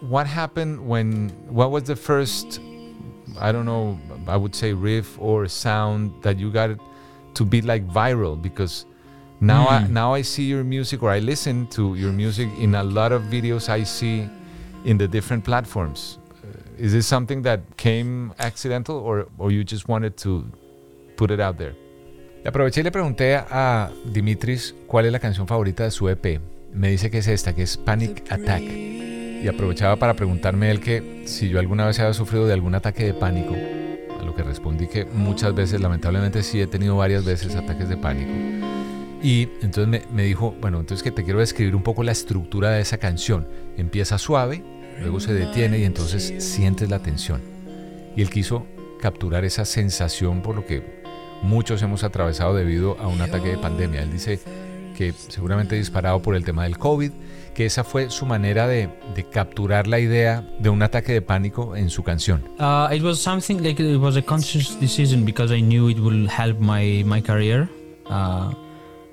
what 0.00 0.26
happened 0.26 0.86
when 0.86 1.30
what 1.48 1.70
was 1.70 1.84
the 1.84 1.96
first 1.96 2.60
I 3.38 3.52
don't 3.52 3.64
know 3.64 3.98
I 4.26 4.36
would 4.36 4.54
say 4.54 4.72
riff 4.72 5.18
or 5.20 5.48
sound 5.48 6.12
that 6.22 6.38
you 6.38 6.50
got 6.50 6.70
to 7.34 7.44
be 7.44 7.62
like 7.62 7.86
viral 7.88 8.40
because 8.40 8.86
now 9.40 9.66
mm. 9.66 9.70
I 9.70 9.86
now 9.88 10.14
I 10.14 10.22
see 10.22 10.44
your 10.44 10.64
music 10.64 11.02
or 11.02 11.10
I 11.10 11.18
listen 11.18 11.66
to 11.68 11.94
your 11.94 12.12
music 12.12 12.48
in 12.58 12.74
a 12.74 12.82
lot 12.82 13.12
of 13.12 13.22
videos 13.24 13.68
I 13.68 13.84
see 13.84 14.28
in 14.84 14.98
the 14.98 15.08
different 15.08 15.44
platforms. 15.44 16.18
Uh, 16.42 16.48
is 16.78 16.92
this 16.92 17.06
something 17.06 17.42
that 17.42 17.60
came 17.76 18.32
accidental 18.38 18.96
or 18.96 19.26
or 19.38 19.50
you 19.50 19.64
just 19.64 19.88
wanted 19.88 20.16
to 20.18 20.44
put 21.16 21.30
it 21.30 21.40
out 21.40 21.58
there? 21.58 21.74
Le 22.42 22.48
aproveché 22.48 22.80
y 22.80 22.84
le 22.84 22.90
pregunté 22.90 23.36
a 23.36 23.90
Dimitris 24.06 24.74
cuál 24.86 25.04
es 25.04 25.12
la 25.12 25.18
canción 25.18 25.46
favorita 25.46 25.84
de 25.84 25.90
su 25.90 26.08
EP. 26.08 26.40
Me 26.72 26.90
dice 26.90 27.10
que 27.10 27.18
es 27.18 27.26
esta, 27.26 27.54
que 27.54 27.62
es 27.62 27.76
Panic 27.76 28.30
Attack. 28.32 28.62
Y 28.62 29.46
aprovechaba 29.48 29.96
para 29.96 30.14
preguntarme 30.14 30.70
él 30.70 30.80
que 30.80 31.24
si 31.26 31.48
yo 31.48 31.58
alguna 31.58 31.86
vez 31.86 31.98
había 32.00 32.14
sufrido 32.14 32.46
de 32.46 32.54
algún 32.54 32.74
ataque 32.74 33.04
de 33.04 33.14
pánico. 33.14 33.54
A 34.20 34.22
lo 34.22 34.34
que 34.34 34.42
respondí 34.42 34.86
que 34.86 35.06
muchas 35.06 35.54
veces, 35.54 35.80
lamentablemente 35.80 36.42
sí 36.42 36.60
he 36.60 36.66
tenido 36.66 36.96
varias 36.96 37.24
veces 37.24 37.56
ataques 37.56 37.88
de 37.88 37.96
pánico. 37.96 38.30
Y 39.22 39.48
entonces 39.62 39.88
me, 39.88 40.02
me 40.12 40.24
dijo, 40.24 40.54
bueno, 40.60 40.80
entonces 40.80 41.02
que 41.02 41.10
te 41.10 41.24
quiero 41.24 41.40
describir 41.40 41.74
un 41.74 41.82
poco 41.82 42.02
la 42.02 42.12
estructura 42.12 42.70
de 42.70 42.82
esa 42.82 42.98
canción. 42.98 43.48
Empieza 43.76 44.18
suave, 44.18 44.62
luego 45.00 45.20
se 45.20 45.32
detiene 45.32 45.78
y 45.78 45.84
entonces 45.84 46.34
sientes 46.38 46.90
la 46.90 46.98
tensión. 46.98 47.40
Y 48.14 48.22
él 48.22 48.30
quiso 48.30 48.66
capturar 49.00 49.44
esa 49.44 49.64
sensación 49.64 50.42
por 50.42 50.54
lo 50.54 50.66
que 50.66 51.00
muchos 51.42 51.82
hemos 51.82 52.04
atravesado 52.04 52.54
debido 52.54 52.98
a 53.00 53.08
un 53.08 53.20
ataque 53.20 53.48
de 53.48 53.58
pandemia. 53.58 54.02
Él 54.02 54.12
dice 54.12 54.40
que 54.96 55.12
seguramente 55.12 55.76
disparado 55.76 56.20
por 56.20 56.34
el 56.34 56.44
tema 56.44 56.64
del 56.64 56.76
COVID, 56.76 57.12
que 57.54 57.66
esa 57.66 57.84
fue 57.84 58.10
su 58.10 58.26
manera 58.26 58.66
de, 58.66 58.88
de 59.14 59.28
capturar 59.28 59.86
la 59.86 59.98
idea 59.98 60.42
de 60.60 60.70
un 60.70 60.82
ataque 60.82 61.12
de 61.12 61.22
pánico 61.22 61.76
en 61.76 61.90
su 61.90 62.02
canción. 62.02 62.42
Uh, 62.58 62.88
it 62.92 63.02
was 63.02 63.20
something 63.20 63.62
like 63.62 63.80
it 63.82 63.98
was 63.98 64.16
a 64.16 64.22
conscious 64.22 64.78
decision 64.80 65.24
because 65.24 65.52
I 65.54 65.60
knew 65.60 65.88
it 65.88 65.98
would 65.98 66.28
help 66.28 66.58
my 66.60 67.02
my 67.04 67.20
career. 67.20 67.68
Uh, 68.08 68.52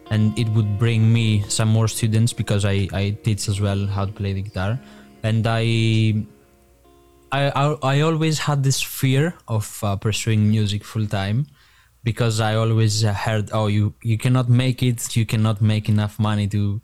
and 0.09 0.37
it 0.37 0.47
would 0.49 0.79
bring 0.79 1.11
me 1.11 1.43
some 1.49 1.69
more 1.69 1.87
students 1.87 2.33
because 2.33 2.65
I, 2.65 2.87
I 2.93 3.17
teach 3.23 3.49
as 3.49 3.59
well 3.59 3.85
how 3.87 4.05
to 4.05 4.11
play 4.11 4.33
the 4.33 4.41
guitar. 4.41 4.79
And 5.23 5.45
I 5.45 6.25
I, 7.31 7.49
I, 7.49 7.75
I 7.83 8.01
always 8.01 8.39
had 8.39 8.63
this 8.63 8.81
fear 8.81 9.35
of 9.47 9.83
uh, 9.83 9.97
pursuing 9.97 10.49
music 10.49 10.85
full 10.85 11.07
time 11.07 11.47
because 12.03 12.39
I 12.39 12.55
always 12.55 13.01
heard, 13.01 13.49
oh, 13.51 13.67
you 13.67 13.93
you 14.01 14.17
cannot 14.17 14.47
make 14.49 14.81
it, 14.81 15.15
you 15.15 15.25
cannot 15.25 15.61
make 15.61 15.89
enough 15.89 16.19
money 16.19 16.47
to 16.47 16.81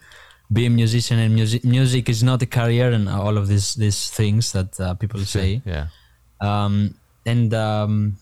be 0.51 0.65
a 0.65 0.69
musician, 0.69 1.19
and 1.19 1.34
music 1.34 1.63
music 1.63 2.10
is 2.10 2.23
not 2.23 2.41
a 2.41 2.45
career, 2.45 2.91
and 2.91 3.10
all 3.10 3.38
of 3.38 3.47
these 3.47 3.75
these 3.75 4.10
things 4.10 4.51
that 4.51 4.79
uh, 4.79 4.93
people 4.95 5.19
say. 5.21 5.62
Yeah. 5.65 5.88
Um, 6.41 6.95
and 7.25 7.53
um, 7.53 8.17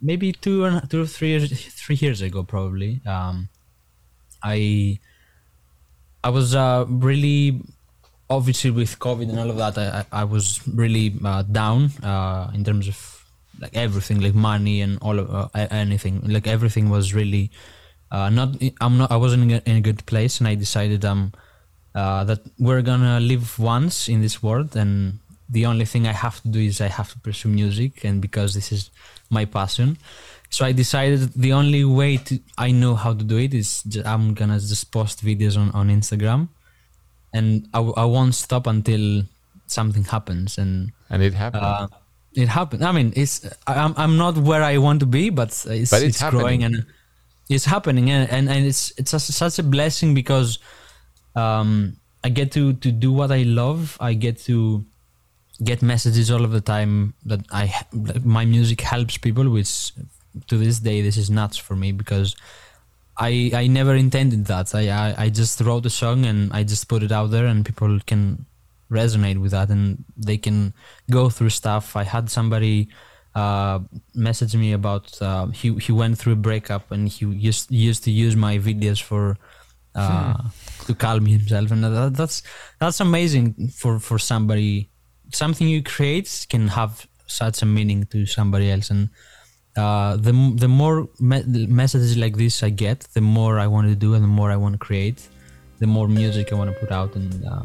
maybe 0.00 0.32
two 0.32 0.64
or 0.64 0.80
two 0.88 1.02
or 1.02 1.06
three 1.06 1.28
years, 1.28 1.50
three 1.74 1.96
years 1.96 2.22
ago, 2.22 2.42
probably, 2.44 3.00
um, 3.06 3.48
I 4.42 4.98
I 6.22 6.30
was 6.30 6.54
uh, 6.54 6.84
really 6.88 7.60
obviously 8.30 8.70
with 8.70 8.98
COVID 8.98 9.28
and 9.28 9.38
all 9.38 9.50
of 9.50 9.56
that. 9.56 9.76
I 9.78 10.04
I, 10.12 10.24
was 10.24 10.66
really 10.66 11.14
uh, 11.24 11.42
down 11.42 11.90
uh, 12.02 12.50
in 12.54 12.64
terms 12.64 12.88
of 12.88 12.96
like 13.60 13.76
everything, 13.76 14.20
like 14.20 14.34
money 14.34 14.80
and 14.80 14.98
all 15.02 15.18
of 15.18 15.30
uh, 15.30 15.48
anything. 15.54 16.20
Like 16.24 16.46
everything 16.46 16.88
was 16.88 17.14
really 17.14 17.50
uh, 18.10 18.30
not. 18.30 18.56
I'm 18.80 18.98
not. 18.98 19.10
I 19.10 19.16
wasn't 19.16 19.42
in 19.44 19.50
a, 19.50 19.62
in 19.66 19.76
a 19.76 19.80
good 19.80 20.06
place, 20.06 20.38
and 20.38 20.48
I 20.48 20.54
decided 20.54 21.04
um 21.04 21.32
uh, 21.94 22.24
that 22.24 22.40
we're 22.58 22.82
gonna 22.82 23.20
live 23.20 23.58
once 23.58 24.08
in 24.08 24.20
this 24.20 24.42
world, 24.42 24.76
and 24.76 25.18
the 25.48 25.66
only 25.66 25.84
thing 25.84 26.06
I 26.06 26.12
have 26.12 26.40
to 26.42 26.48
do 26.48 26.58
is 26.58 26.80
I 26.80 26.88
have 26.88 27.12
to 27.12 27.18
pursue 27.18 27.48
music, 27.48 28.04
and 28.04 28.20
because 28.20 28.54
this 28.54 28.72
is 28.72 28.90
my 29.30 29.44
passion. 29.44 29.98
So 30.50 30.64
I 30.64 30.72
decided 30.72 31.32
the 31.34 31.52
only 31.52 31.84
way 31.84 32.16
to 32.18 32.38
I 32.58 32.70
know 32.70 32.94
how 32.94 33.12
to 33.12 33.24
do 33.24 33.38
it 33.38 33.54
is 33.54 33.82
just, 33.82 34.06
I'm 34.06 34.34
gonna 34.34 34.60
just 34.60 34.90
post 34.92 35.24
videos 35.24 35.56
on, 35.56 35.70
on 35.70 35.88
Instagram, 35.88 36.48
and 37.32 37.68
I, 37.74 37.80
I 37.80 38.04
won't 38.04 38.34
stop 38.34 38.66
until 38.66 39.24
something 39.66 40.04
happens. 40.04 40.58
And 40.58 40.92
and 41.10 41.22
it 41.22 41.34
happened. 41.34 41.64
Uh, 41.64 41.88
it 42.34 42.48
happened. 42.48 42.84
I 42.84 42.92
mean, 42.92 43.12
it's 43.16 43.48
I'm 43.66 43.94
I'm 43.96 44.16
not 44.16 44.36
where 44.38 44.62
I 44.62 44.78
want 44.78 45.00
to 45.00 45.06
be, 45.06 45.30
but 45.30 45.48
it's 45.48 45.90
but 45.90 46.02
it's, 46.02 46.20
it's 46.20 46.30
growing 46.30 46.64
and 46.64 46.86
it's 47.48 47.64
happening, 47.64 48.10
and 48.10 48.30
and, 48.30 48.48
and 48.48 48.66
it's 48.66 48.92
it's 48.96 49.12
a, 49.12 49.20
such 49.20 49.58
a 49.58 49.62
blessing 49.62 50.14
because 50.14 50.58
um, 51.34 51.96
I 52.22 52.28
get 52.28 52.52
to 52.52 52.72
to 52.74 52.90
do 52.90 53.12
what 53.12 53.30
I 53.30 53.42
love. 53.42 53.96
I 54.00 54.14
get 54.14 54.38
to 54.44 54.84
get 55.62 55.82
messages 55.82 56.30
all 56.30 56.44
of 56.44 56.50
the 56.52 56.60
time 56.60 57.14
that 57.26 57.40
I 57.52 57.72
my 58.24 58.44
music 58.44 58.80
helps 58.80 59.18
people, 59.18 59.48
which 59.50 59.92
to 60.48 60.58
this 60.58 60.78
day 60.80 61.00
this 61.00 61.16
is 61.16 61.30
nuts 61.30 61.56
for 61.56 61.76
me 61.76 61.92
because 61.92 62.34
I 63.16 63.50
I 63.54 63.66
never 63.66 63.94
intended 63.94 64.46
that. 64.46 64.74
I, 64.74 64.88
I 64.88 65.14
I 65.24 65.28
just 65.28 65.60
wrote 65.60 65.86
a 65.86 65.90
song 65.90 66.24
and 66.24 66.52
I 66.52 66.64
just 66.64 66.88
put 66.88 67.02
it 67.02 67.12
out 67.12 67.30
there, 67.30 67.46
and 67.46 67.64
people 67.64 67.98
can 68.06 68.46
resonate 68.90 69.40
with 69.40 69.52
that, 69.52 69.68
and 69.68 70.04
they 70.16 70.36
can 70.36 70.72
go 71.10 71.28
through 71.28 71.50
stuff. 71.50 71.96
I 71.96 72.04
had 72.04 72.30
somebody 72.30 72.88
uh, 73.34 73.80
message 74.14 74.54
me 74.56 74.72
about 74.72 75.20
uh, 75.20 75.46
he 75.46 75.74
he 75.74 75.92
went 75.92 76.18
through 76.18 76.34
a 76.34 76.36
breakup 76.36 76.90
and 76.90 77.08
he 77.08 77.26
used 77.26 77.70
used 77.70 78.04
to 78.04 78.10
use 78.10 78.36
my 78.36 78.58
videos 78.58 79.02
for 79.02 79.36
uh, 79.94 80.34
hmm. 80.34 80.48
to 80.86 80.94
calm 80.94 81.26
himself, 81.26 81.70
and 81.70 81.84
that, 81.84 82.14
that's 82.14 82.42
that's 82.80 83.00
amazing 83.00 83.70
for 83.74 83.98
for 83.98 84.18
somebody. 84.18 84.90
Something 85.32 85.68
you 85.68 85.82
create 85.82 86.46
can 86.48 86.68
have 86.68 87.06
such 87.26 87.62
a 87.62 87.66
meaning 87.66 88.06
to 88.06 88.26
somebody 88.26 88.70
else, 88.70 88.90
and 88.90 89.10
uh, 89.76 90.16
the 90.16 90.32
the 90.56 90.68
more 90.68 91.08
me- 91.20 91.66
messages 91.66 92.16
like 92.16 92.36
this 92.36 92.62
I 92.62 92.70
get, 92.70 93.00
the 93.14 93.20
more 93.20 93.58
I 93.58 93.66
want 93.66 93.88
to 93.88 93.94
do 93.94 94.14
and 94.14 94.22
the 94.22 94.28
more 94.28 94.50
I 94.50 94.56
want 94.56 94.74
to 94.74 94.78
create, 94.78 95.28
the 95.78 95.86
more 95.86 96.08
music 96.08 96.52
I 96.52 96.56
want 96.56 96.72
to 96.72 96.78
put 96.78 96.92
out. 96.92 97.16
And, 97.16 97.44
uh, 97.44 97.62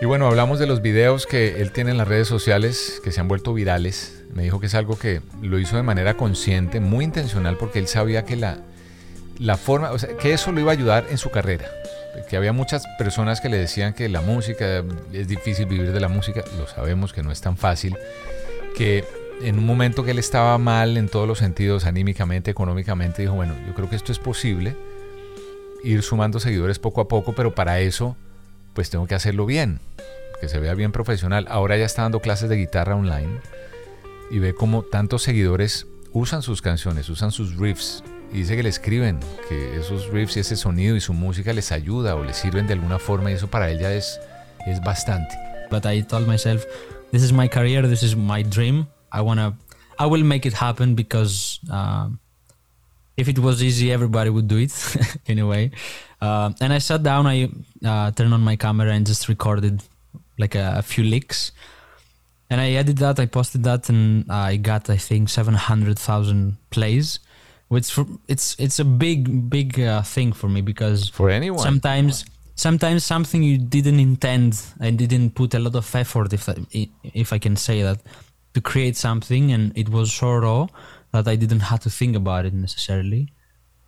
y 0.00 0.06
bueno, 0.06 0.28
hablamos 0.28 0.60
de 0.60 0.68
los 0.68 0.80
videos 0.80 1.26
que 1.26 1.60
él 1.60 1.72
tiene 1.72 1.90
en 1.90 1.98
las 1.98 2.06
redes 2.06 2.28
sociales 2.28 3.00
que 3.02 3.10
se 3.10 3.20
han 3.20 3.26
vuelto 3.26 3.52
virales. 3.52 4.22
Me 4.32 4.44
dijo 4.44 4.60
que 4.60 4.66
es 4.66 4.74
algo 4.74 4.96
que 4.96 5.22
lo 5.42 5.58
hizo 5.58 5.76
de 5.76 5.82
manera 5.82 6.16
consciente, 6.16 6.78
muy 6.78 7.04
intencional, 7.04 7.56
porque 7.56 7.80
él 7.80 7.88
sabía 7.88 8.24
que 8.24 8.36
la, 8.36 8.58
la 9.38 9.56
forma, 9.56 9.92
o 9.92 9.98
sea, 9.98 10.16
que 10.16 10.32
eso 10.32 10.52
lo 10.52 10.60
iba 10.60 10.70
a 10.70 10.74
ayudar 10.74 11.06
en 11.10 11.18
su 11.18 11.30
carrera. 11.30 11.66
Que 12.28 12.36
había 12.36 12.52
muchas 12.52 12.84
personas 12.98 13.40
que 13.40 13.48
le 13.48 13.58
decían 13.58 13.94
que 13.94 14.08
la 14.08 14.20
música 14.20 14.82
es 15.12 15.28
difícil 15.28 15.66
vivir 15.66 15.92
de 15.92 16.00
la 16.00 16.08
música, 16.08 16.42
lo 16.58 16.66
sabemos 16.66 17.12
que 17.12 17.22
no 17.22 17.30
es 17.30 17.40
tan 17.40 17.56
fácil, 17.56 17.96
que 18.76 19.04
en 19.40 19.58
un 19.58 19.64
momento 19.66 20.04
que 20.04 20.10
él 20.10 20.18
estaba 20.18 20.58
mal 20.58 20.96
en 20.96 21.08
todos 21.08 21.28
los 21.28 21.38
sentidos, 21.38 21.84
anímicamente, 21.84 22.50
económicamente, 22.50 23.22
dijo, 23.22 23.34
bueno, 23.34 23.54
yo 23.66 23.74
creo 23.74 23.88
que 23.88 23.94
esto 23.94 24.10
es 24.10 24.18
posible, 24.18 24.76
ir 25.84 26.02
sumando 26.02 26.40
seguidores 26.40 26.80
poco 26.80 27.00
a 27.00 27.08
poco, 27.08 27.34
pero 27.34 27.54
para 27.54 27.78
eso, 27.80 28.16
pues 28.74 28.90
tengo 28.90 29.06
que 29.06 29.14
hacerlo 29.14 29.46
bien, 29.46 29.80
que 30.40 30.48
se 30.48 30.58
vea 30.58 30.74
bien 30.74 30.90
profesional. 30.90 31.46
Ahora 31.48 31.76
ya 31.76 31.84
está 31.84 32.02
dando 32.02 32.20
clases 32.20 32.48
de 32.48 32.56
guitarra 32.56 32.96
online 32.96 33.40
y 34.30 34.40
ve 34.40 34.54
cómo 34.54 34.82
tantos 34.82 35.22
seguidores 35.22 35.86
usan 36.12 36.42
sus 36.42 36.62
canciones, 36.62 37.08
usan 37.08 37.30
sus 37.30 37.56
riffs, 37.56 38.02
y 38.32 38.38
dice 38.38 38.56
que 38.56 38.62
le 38.62 38.68
escriben, 38.68 39.20
que 39.48 39.78
esos 39.78 40.08
riffs 40.10 40.36
y 40.36 40.40
ese 40.40 40.56
sonido 40.56 40.96
y 40.96 41.00
su 41.00 41.12
música 41.12 41.52
les 41.52 41.72
ayuda 41.72 42.14
o 42.14 42.24
les 42.24 42.36
sirven 42.36 42.66
de 42.66 42.74
alguna 42.74 42.98
forma 42.98 43.30
y 43.30 43.34
eso 43.34 43.48
para 43.48 43.70
ella 43.70 43.92
es, 43.94 44.20
es 44.66 44.80
bastante. 44.80 45.34
But 45.70 45.86
I 45.86 46.02
told 46.02 46.26
myself, 46.26 46.64
this 47.10 47.22
is 47.22 47.32
my 47.32 47.48
career, 47.48 47.88
this 47.88 48.02
is 48.02 48.16
my 48.16 48.42
dream. 48.42 48.86
I 49.12 49.20
wanna, 49.20 49.56
I 49.98 50.06
will 50.06 50.24
make 50.24 50.46
it 50.46 50.54
happen 50.54 50.94
because 50.94 51.60
uh, 51.70 52.08
if 53.16 53.28
it 53.28 53.38
was 53.38 53.62
easy, 53.62 53.92
everybody 53.92 54.30
would 54.30 54.48
do 54.48 54.58
it 54.58 54.72
anyway. 55.26 55.70
Uh, 56.20 56.52
and 56.60 56.72
I 56.72 56.78
sat 56.78 57.02
down, 57.02 57.26
I 57.26 57.48
uh, 57.84 58.10
turned 58.12 58.34
on 58.34 58.40
my 58.40 58.56
camera 58.56 58.92
and 58.92 59.06
just 59.06 59.28
recorded 59.28 59.82
like 60.38 60.54
a, 60.54 60.74
a, 60.78 60.82
few 60.82 61.04
licks. 61.04 61.52
And 62.50 62.60
I 62.60 62.70
edited 62.70 62.98
that, 62.98 63.20
I 63.20 63.26
posted 63.26 63.64
that, 63.64 63.88
and 63.88 64.30
I 64.30 64.56
got 64.56 64.88
I 64.88 64.96
think 64.96 65.28
seven 65.28 65.54
hundred 65.54 65.98
thousand 65.98 66.56
plays, 66.70 67.20
which 67.68 67.92
for, 67.92 68.06
it's 68.26 68.56
it's 68.58 68.78
a 68.78 68.84
big 68.84 69.48
big 69.50 69.80
uh, 69.80 70.02
thing 70.02 70.32
for 70.32 70.48
me 70.48 70.60
because 70.60 71.08
for 71.08 71.30
anyone. 71.30 71.58
sometimes 71.58 72.24
sometimes 72.54 73.04
something 73.04 73.42
you 73.42 73.58
didn't 73.58 74.00
intend 74.00 74.60
and 74.80 74.98
didn't 74.98 75.30
put 75.30 75.54
a 75.54 75.58
lot 75.58 75.74
of 75.74 75.94
effort 75.94 76.32
if 76.32 76.48
if 77.04 77.32
I 77.32 77.38
can 77.38 77.56
say 77.56 77.82
that 77.82 78.00
to 78.54 78.60
create 78.60 78.96
something 78.96 79.52
and 79.52 79.76
it 79.76 79.88
was 79.88 80.12
so 80.12 80.32
raw 80.32 80.66
that 81.12 81.28
I 81.28 81.36
didn't 81.36 81.60
have 81.60 81.80
to 81.80 81.90
think 81.90 82.16
about 82.16 82.46
it 82.46 82.54
necessarily. 82.54 83.32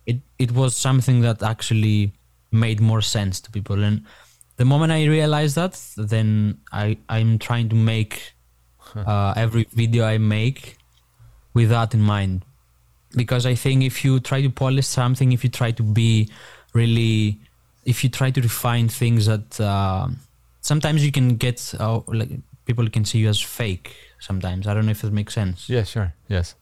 It 0.05 0.17
it 0.37 0.51
was 0.51 0.75
something 0.75 1.21
that 1.21 1.43
actually 1.43 2.13
made 2.51 2.79
more 2.81 3.01
sense 3.01 3.41
to 3.41 3.51
people. 3.51 3.83
And 3.83 4.05
the 4.57 4.65
moment 4.65 4.91
I 4.91 5.05
realized 5.05 5.55
that 5.55 5.73
then 5.97 6.59
I 6.71 6.97
I'm 7.09 7.39
trying 7.39 7.69
to 7.69 7.75
make 7.75 8.33
uh, 8.95 9.33
every 9.35 9.67
video 9.73 10.05
I 10.05 10.17
make 10.17 10.77
with 11.53 11.69
that 11.69 11.93
in 11.93 12.01
mind 12.01 12.45
because 13.15 13.45
I 13.45 13.55
think 13.55 13.83
if 13.83 14.03
you 14.05 14.19
try 14.19 14.41
to 14.41 14.49
polish 14.49 14.87
something 14.87 15.31
if 15.31 15.43
you 15.43 15.49
try 15.49 15.71
to 15.71 15.83
be 15.83 16.29
really 16.73 17.39
if 17.85 18.03
you 18.03 18.09
try 18.09 18.31
to 18.31 18.41
refine 18.41 18.87
things 18.87 19.25
that 19.25 19.59
uh, 19.59 20.07
sometimes 20.61 21.03
you 21.05 21.11
can 21.11 21.35
get 21.35 21.73
uh, 21.79 21.99
like 22.07 22.29
people 22.65 22.87
can 22.89 23.05
see 23.05 23.19
you 23.19 23.29
as 23.29 23.41
fake 23.41 23.95
sometimes. 24.19 24.67
I 24.67 24.73
don't 24.73 24.85
know 24.85 24.91
if 24.91 25.03
it 25.03 25.11
makes 25.11 25.33
sense. 25.33 25.69
Yeah, 25.69 25.83
sure. 25.83 26.13
Yes. 26.27 26.55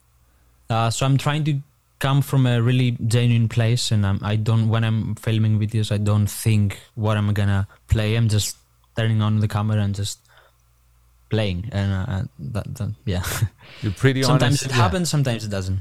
Uh, 0.69 0.89
so 0.89 1.05
I'm 1.05 1.17
trying 1.17 1.43
to 1.45 1.59
come 1.99 2.21
from 2.21 2.45
a 2.45 2.61
really 2.61 2.91
genuine 3.07 3.49
place, 3.49 3.91
and 3.91 4.05
I'm, 4.05 4.19
I 4.23 4.35
don't. 4.35 4.69
When 4.69 4.83
I'm 4.83 5.15
filming 5.15 5.59
videos, 5.59 5.91
I 5.91 5.97
don't 5.97 6.27
think 6.27 6.79
what 6.95 7.17
I'm 7.17 7.33
gonna 7.33 7.67
play. 7.87 8.15
I'm 8.15 8.29
just 8.29 8.57
turning 8.95 9.21
on 9.21 9.39
the 9.39 9.47
camera 9.47 9.81
and 9.81 9.93
just 9.93 10.19
playing, 11.29 11.69
and 11.71 11.91
uh, 11.91 12.23
that, 12.39 12.75
that, 12.75 12.91
yeah. 13.05 13.23
You're 13.81 13.91
pretty 13.93 14.23
sometimes 14.31 14.43
honest. 14.43 14.61
Sometimes 14.61 14.63
it 14.63 14.69
yeah. 14.69 14.75
happens, 14.75 15.09
sometimes 15.09 15.45
it 15.45 15.49
doesn't. 15.49 15.79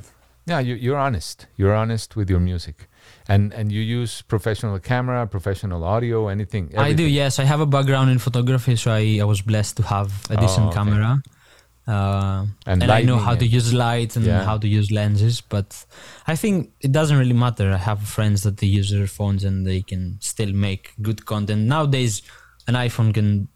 Yeah, 0.49 0.61
you, 0.61 0.75
you're 0.75 0.99
honest. 0.99 1.47
You're 1.57 1.75
honest 1.75 2.17
with 2.17 2.29
your 2.31 2.41
music 2.41 2.89
and 3.29 3.53
and 3.53 3.71
you 3.71 3.81
use 3.81 4.23
professional 4.23 4.79
camera 4.79 5.27
professional 5.27 5.85
audio 5.85 6.29
anything 6.29 6.65
everything. 6.73 6.81
i 6.81 6.93
do 6.93 7.05
yes 7.05 7.39
i 7.39 7.45
have 7.45 7.61
a 7.61 7.67
background 7.67 8.11
in 8.11 8.19
photography 8.19 8.75
so 8.75 8.91
i, 8.91 9.19
I 9.21 9.25
was 9.25 9.41
blessed 9.43 9.77
to 9.77 9.83
have 9.83 10.11
a 10.31 10.37
decent 10.37 10.67
oh, 10.67 10.69
okay. 10.69 10.77
camera 10.77 11.23
uh, 11.87 12.45
and, 12.67 12.83
and 12.83 12.93
I 12.93 13.01
know 13.01 13.17
how 13.17 13.35
to 13.35 13.47
use 13.47 13.73
light 13.73 14.15
and 14.15 14.27
yeah. 14.27 14.45
how 14.45 14.59
to 14.59 14.69
use 14.69 14.91
lenses, 14.91 15.41
but 15.41 15.87
I 16.27 16.37
think 16.37 16.71
it 16.83 16.93
doesn't 16.93 17.17
really 17.17 17.33
matter. 17.33 17.73
I 17.73 17.79
have 17.79 18.03
friends 18.03 18.43
that 18.43 18.59
they 18.59 18.67
use 18.67 18.91
their 18.91 19.07
phones 19.07 19.43
and 19.43 19.67
they 19.67 19.81
can 19.81 20.19
still 20.21 20.53
make 20.53 20.93
good 21.01 21.25
content. 21.25 21.63
Nowadays, 21.63 22.21
an 22.67 22.75
iPhone 22.75 23.15
can 23.15 23.49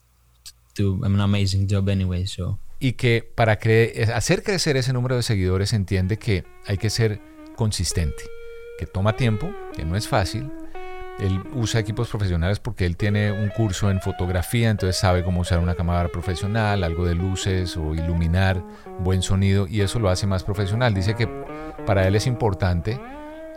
do 0.75 1.05
an 1.05 1.21
amazing 1.21 1.69
job 1.69 1.91
anyway. 1.91 2.25
So. 2.25 2.59
Y 2.83 2.95
que 2.95 3.31
para 3.37 3.61
cre 3.61 4.09
hacer 4.13 4.43
crecer 4.43 4.77
ese 4.77 4.93
número 4.93 5.15
de 5.15 5.23
seguidores 5.23 5.73
entiende 5.73 6.19
que 6.19 6.43
hay 6.67 6.79
que 6.79 6.91
ser 6.91 7.21
consistente, 7.55 8.25
que 8.77 8.87
toma 8.87 9.15
tiempo, 9.15 9.55
que 9.73 9.85
no 9.85 9.95
es 9.95 10.09
fácil, 10.09 10.51
él 11.21 11.41
usa 11.55 11.79
equipos 11.79 12.09
profesionales 12.09 12.59
porque 12.59 12.85
él 12.85 12.97
tiene 12.97 13.31
un 13.31 13.51
curso 13.51 13.89
en 13.89 14.01
fotografía, 14.01 14.69
entonces 14.69 14.97
sabe 14.97 15.23
cómo 15.23 15.43
usar 15.43 15.61
una 15.61 15.77
cámara 15.77 16.09
profesional, 16.09 16.83
algo 16.83 17.07
de 17.07 17.15
luces 17.15 17.77
o 17.77 17.95
iluminar, 17.95 18.61
buen 18.99 19.23
sonido 19.23 19.69
y 19.69 19.83
eso 19.83 20.01
lo 20.01 20.09
hace 20.09 20.27
más 20.27 20.43
profesional. 20.43 20.93
Dice 20.93 21.15
que 21.15 21.29
para 21.87 22.09
él 22.09 22.17
es 22.17 22.27
importante 22.27 23.01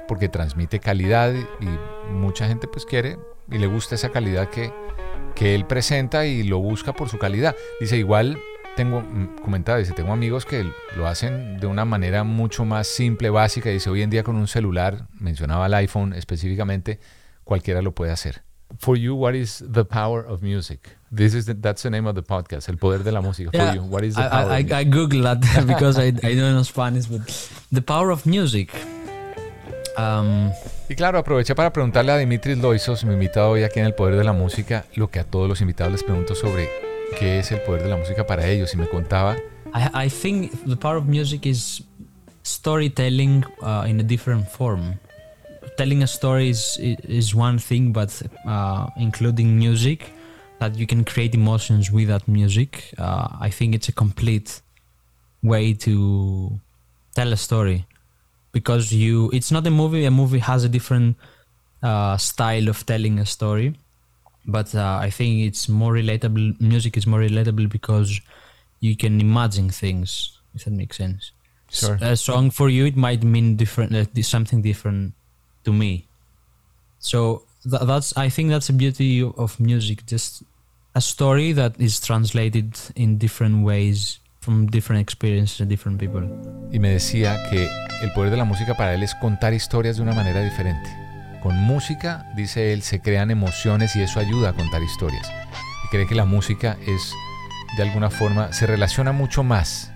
porque 0.07 0.29
transmite 0.29 0.79
calidad 0.79 1.33
y 1.33 2.11
mucha 2.11 2.47
gente 2.47 2.67
pues 2.67 2.85
quiere 2.85 3.17
y 3.49 3.57
le 3.57 3.65
gusta 3.65 3.95
esa 3.95 4.09
calidad 4.09 4.51
que, 4.51 4.71
que 5.33 5.55
él 5.55 5.65
presenta 5.65 6.27
y 6.27 6.43
lo 6.43 6.59
busca 6.59 6.93
por 6.93 7.09
su 7.09 7.17
calidad. 7.17 7.55
Dice 7.79 7.97
igual 7.97 8.37
tengo 8.75 9.01
mm, 9.01 9.41
comentado, 9.43 9.79
dice, 9.79 9.93
tengo 9.93 10.11
amigos 10.11 10.45
que 10.45 10.69
lo 10.95 11.07
hacen 11.07 11.59
de 11.59 11.67
una 11.67 11.85
manera 11.85 12.23
mucho 12.23 12.65
más 12.65 12.87
simple, 12.87 13.29
básica. 13.29 13.69
Dice, 13.69 13.89
hoy 13.89 14.01
en 14.01 14.09
día 14.09 14.23
con 14.23 14.35
un 14.35 14.47
celular, 14.47 15.07
mencionaba 15.19 15.67
el 15.67 15.73
iPhone 15.73 16.13
específicamente, 16.13 16.99
cualquiera 17.43 17.81
lo 17.81 17.93
puede 17.93 18.11
hacer. 18.11 18.43
For 18.79 18.97
you, 18.97 19.15
what 19.15 19.33
is 19.33 19.63
the 19.71 19.85
power 19.85 20.25
of 20.27 20.41
music? 20.41 20.97
This 21.15 21.33
is 21.33 21.45
the, 21.45 21.53
that's 21.53 21.83
the 21.83 21.89
name 21.89 22.07
of 22.09 22.15
the 22.15 22.23
podcast. 22.23 22.67
El 22.67 22.77
poder 22.77 23.03
de 23.03 23.11
la 23.11 23.21
música. 23.21 23.51
Yeah, 23.53 23.67
For 23.67 23.75
you, 23.75 23.83
what 23.83 24.03
is 24.03 24.15
the 24.15 24.23
power? 24.23 24.51
I, 24.51 24.63
I, 24.63 24.81
I 24.81 24.83
Google 24.83 25.21
that 25.23 25.39
because 25.67 25.97
I, 25.97 26.07
I 26.07 26.35
don't 26.35 26.53
know 26.53 26.63
Spanish, 26.63 27.05
but 27.05 27.21
the 27.71 27.81
power 27.81 28.11
of 28.11 28.25
music. 28.25 28.71
Um, 29.97 30.51
y 30.89 30.95
claro, 30.95 31.19
aproveché 31.19 31.55
para 31.55 31.71
preguntarle 31.71 32.11
a 32.11 32.17
Dimitris 32.17 32.57
Loisos, 32.57 33.05
mi 33.05 33.13
invitado 33.13 33.51
hoy 33.51 33.63
aquí 33.63 33.79
en 33.79 33.85
El 33.85 33.93
Poder 33.93 34.17
de 34.17 34.25
la 34.25 34.33
Música, 34.33 34.85
lo 34.95 35.09
que 35.09 35.19
a 35.19 35.23
todos 35.23 35.47
los 35.47 35.61
invitados 35.61 35.93
les 35.93 36.03
pregunto 36.03 36.35
sobre 36.35 36.69
qué 37.19 37.39
es 37.39 37.51
el 37.51 37.61
poder 37.61 37.83
de 37.83 37.89
la 37.89 37.97
música 37.97 38.25
para 38.25 38.47
ellos. 38.47 38.73
Y 38.73 38.77
me 38.77 38.87
contaba. 38.87 39.35
I, 39.73 40.05
I 40.05 40.09
think 40.09 40.51
the 40.65 40.75
power 40.75 40.97
of 40.97 41.05
music 41.05 41.45
is 41.45 41.83
storytelling 42.43 43.43
uh, 43.61 43.85
in 43.87 43.99
a 43.99 44.03
different 44.03 44.47
form. 44.47 44.99
telling 45.77 46.03
a 46.03 46.07
story 46.07 46.49
is 46.49 46.77
is 46.79 47.35
one 47.35 47.59
thing, 47.59 47.91
but 47.91 48.21
uh, 48.45 48.87
including 48.97 49.57
music 49.57 50.11
that 50.59 50.75
you 50.75 50.87
can 50.87 51.03
create 51.03 51.35
emotions 51.35 51.91
with 51.91 52.07
that 52.07 52.27
music, 52.27 52.93
uh, 52.97 53.27
I 53.39 53.49
think 53.49 53.75
it's 53.75 53.89
a 53.89 53.91
complete 53.91 54.61
way 55.43 55.73
to 55.73 56.59
tell 57.13 57.31
a 57.33 57.37
story 57.37 57.85
because 58.51 58.91
you 58.91 59.29
it's 59.33 59.51
not 59.51 59.67
a 59.67 59.71
movie. 59.71 60.05
A 60.05 60.11
movie 60.11 60.39
has 60.39 60.63
a 60.63 60.69
different 60.69 61.17
uh, 61.83 62.17
style 62.17 62.69
of 62.69 62.85
telling 62.85 63.19
a 63.19 63.25
story, 63.25 63.75
but 64.47 64.73
uh, 64.75 64.99
I 65.01 65.09
think 65.09 65.45
it's 65.45 65.67
more 65.67 65.93
relatable. 65.93 66.59
Music 66.59 66.97
is 66.97 67.07
more 67.07 67.19
relatable 67.19 67.69
because 67.69 68.21
you 68.79 68.95
can 68.95 69.19
imagine 69.19 69.69
things. 69.69 70.39
If 70.53 70.65
that 70.65 70.71
makes 70.71 70.97
sense. 70.97 71.31
Sure. 71.69 71.97
A 72.01 72.15
song 72.15 72.51
for 72.51 72.69
you 72.69 72.85
it 72.85 72.95
might 72.95 73.23
mean 73.23 73.57
different, 73.57 73.93
uh, 73.93 74.05
something 74.21 74.61
different 74.61 75.13
to 75.65 75.73
me. 75.73 76.07
So 76.99 77.43
th- 77.69 77.83
that's 77.83 78.15
I 78.15 78.29
think 78.29 78.49
that's 78.49 78.67
the 78.67 78.73
beauty 78.73 79.21
of 79.21 79.59
music, 79.59 80.05
just 80.05 80.43
a 80.93 81.01
story 81.01 81.51
that 81.53 81.79
is 81.79 81.99
translated 81.99 82.77
in 82.95 83.17
different 83.17 83.65
ways 83.65 84.19
from 84.39 84.67
different 84.67 85.01
experiences 85.01 85.59
and 85.59 85.69
different 85.69 85.99
people. 85.99 86.23
Y 86.71 86.79
me 86.79 86.89
decía 86.89 87.49
que 87.49 87.67
el 88.01 88.13
poder 88.13 88.31
de 88.31 88.37
la 88.37 88.45
música 88.45 88.75
para 88.75 88.93
él 88.93 89.03
es 89.03 89.13
contar 89.15 89.53
historias 89.53 89.97
de 89.97 90.03
una 90.03 90.13
manera 90.13 90.41
diferente, 90.41 90.89
con 91.45 91.57
música, 91.57 92.25
dice 92.35 92.73
él, 92.73 92.81
se 92.81 93.01
crean 93.01 93.29
emociones 93.29 93.95
y 93.95 94.01
eso 94.01 94.19
ayuda 94.19 94.49
a 94.49 94.53
contar 94.53 94.81
historias. 94.81 95.31
Y 95.83 95.89
cree 95.89 96.07
que 96.07 96.15
la 96.15 96.25
música 96.25 96.75
es, 96.87 97.13
de 97.77 97.83
alguna 97.83 98.09
forma, 98.09 98.51
se 98.51 98.65
relaciona 98.65 99.11
mucho 99.11 99.43
más 99.43 99.91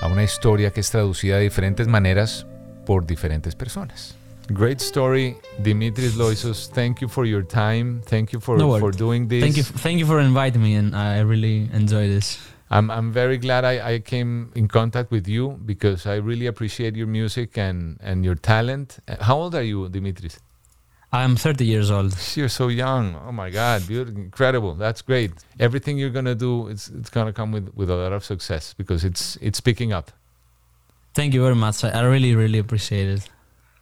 a 0.00 0.06
una 0.06 0.22
historia 0.22 0.70
que 0.70 0.78
es 0.78 0.92
traducida 0.92 1.38
de 1.38 1.42
diferentes 1.42 1.88
maneras 1.88 2.46
por 2.86 3.04
diferentes 3.04 3.56
personas. 3.56 4.14
Great 4.48 4.80
story, 4.80 5.36
Dimitris 5.58 6.14
Loisos. 6.14 6.70
Thank 6.72 7.00
you 7.00 7.08
for 7.08 7.26
your 7.26 7.44
time. 7.44 8.00
Thank 8.08 8.30
you 8.30 8.38
for, 8.38 8.56
No 8.56 8.78
for 8.78 8.94
doing 8.94 9.26
this. 9.26 9.42
Thank 9.42 9.56
you, 9.56 9.64
thank 9.64 9.98
you 9.98 10.06
for 10.06 10.20
inviting 10.20 10.62
me, 10.62 10.76
and 10.76 10.94
I 10.94 11.24
really 11.24 11.68
enjoy 11.72 12.06
this. 12.06 12.38
I'm, 12.70 12.92
I'm 12.92 13.10
very 13.10 13.38
glad 13.38 13.64
I, 13.64 13.94
I 13.94 13.98
came 13.98 14.52
in 14.54 14.68
contact 14.68 15.10
with 15.10 15.26
you 15.26 15.58
because 15.66 16.06
I 16.06 16.20
really 16.20 16.46
appreciate 16.46 16.94
your 16.94 17.08
music 17.08 17.58
and, 17.58 17.98
and 18.00 18.24
your 18.24 18.36
talent. 18.36 19.00
How 19.20 19.38
old 19.38 19.56
are 19.56 19.64
you, 19.64 19.88
Dimitris? 19.88 20.38
I'm 21.14 21.36
30 21.36 21.64
years 21.66 21.90
old. 21.90 22.14
You're 22.34 22.48
so 22.48 22.68
young. 22.68 23.14
Oh 23.28 23.32
my 23.32 23.50
God, 23.50 23.86
beautiful, 23.86 24.18
incredible. 24.18 24.74
That's 24.74 25.02
great. 25.02 25.30
Everything 25.60 25.98
you're 25.98 26.10
gonna 26.12 26.34
do, 26.34 26.68
it's 26.68 26.88
it's 26.88 27.10
gonna 27.10 27.32
come 27.34 27.52
with, 27.52 27.68
with 27.74 27.90
a 27.90 27.94
lot 27.96 28.12
of 28.12 28.24
success 28.24 28.74
because 28.74 29.04
it's 29.04 29.36
it's 29.42 29.60
picking 29.60 29.92
up. 29.92 30.10
Thank 31.14 31.34
you 31.34 31.42
very 31.42 31.54
much. 31.54 31.84
I, 31.84 31.90
I 31.90 32.00
really, 32.04 32.34
really 32.34 32.58
appreciate 32.58 33.08
it. 33.08 33.28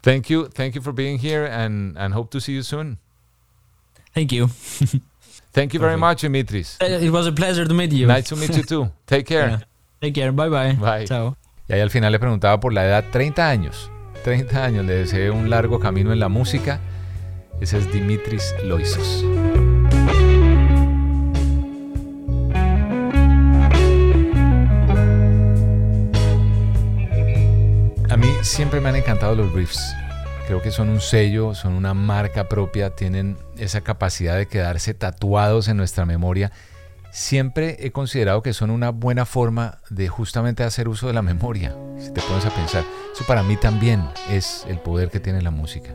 Thank 0.03 0.29
you, 0.29 0.49
thank 0.49 0.75
you 0.75 0.81
for 0.81 0.93
being 0.93 1.19
here, 1.19 1.45
and 1.47 1.97
and 1.97 2.15
hope 2.15 2.31
to 2.33 2.41
see 2.41 2.53
you 2.55 2.63
soon. 2.63 2.99
Thank 4.15 4.33
you. 4.33 4.49
Thank 5.53 5.75
you 5.75 5.81
very 5.81 5.97
Perfect. 5.99 6.01
much, 6.01 6.23
Dimitris. 6.23 6.79
Uh, 6.81 7.05
It 7.05 7.11
was 7.11 7.27
a 7.27 7.33
pleasure 7.33 7.65
to 7.67 7.75
meet 7.75 7.93
you. 7.93 8.07
Nice 8.07 8.29
to 8.29 8.37
meet 8.37 8.57
you 8.57 8.63
too. 8.63 8.89
Take 9.07 9.27
care. 9.27 9.49
Yeah. 9.49 9.59
Take 10.01 10.15
care. 10.15 10.33
Bye 10.33 10.49
bye. 10.49 10.73
Bye. 10.75 11.07
Chao. 11.07 11.37
Y 11.69 11.75
ahí 11.75 11.81
al 11.81 11.91
final 11.91 12.13
le 12.13 12.19
preguntaba 12.19 12.59
por 12.61 12.73
la 12.73 12.85
edad, 12.87 13.05
30 13.11 13.49
años. 13.49 13.91
30 14.25 14.65
años, 14.65 14.85
le 14.87 14.95
deseé 14.95 15.31
un 15.31 15.49
largo 15.51 15.79
camino 15.81 16.13
en 16.13 16.21
la 16.21 16.29
música. 16.29 16.79
Ese 17.61 17.77
es 17.77 17.93
Dimitris 17.93 18.55
Loisos. 18.65 19.23
A 28.09 28.17
mí 28.17 28.29
siempre 28.41 28.81
me 28.81 28.89
han 28.89 28.97
encantado 28.97 29.35
los 29.35 29.53
riffs. 29.53 29.79
Creo 30.47 30.63
que 30.63 30.71
son 30.71 30.89
un 30.89 31.03
sello, 31.03 31.55
son 31.55 31.75
una 31.75 31.93
marca 31.93 32.49
propia, 32.49 32.97
tienen 32.97 33.37
esa 33.59 33.83
capacidad 33.83 34.39
de 34.39 34.47
quedarse 34.47 34.95
tatuados 34.95 35.69
en 35.69 35.77
nuestra 35.77 36.07
memoria. 36.07 36.51
Siempre 37.13 37.77
he 37.81 37.93
considerado 37.93 38.43
que 38.43 38.55
son 38.55 38.71
una 38.71 38.89
buena 38.89 39.27
forma 39.27 39.81
de 39.91 40.09
justamente 40.09 40.63
hacer 40.63 40.89
uso 40.89 41.09
de 41.09 41.13
la 41.13 41.23
memoria, 41.23 41.77
si 41.99 42.11
te 42.11 42.23
pones 42.23 42.47
a 42.47 42.51
pensar. 42.51 42.85
Eso 43.13 43.25
para 43.27 43.43
mí 43.43 43.57
también 43.57 44.09
es 44.31 44.65
el 44.67 44.79
poder 44.79 45.11
que 45.11 45.21
tiene 45.21 45.43
la 45.43 45.51
música. 45.51 45.95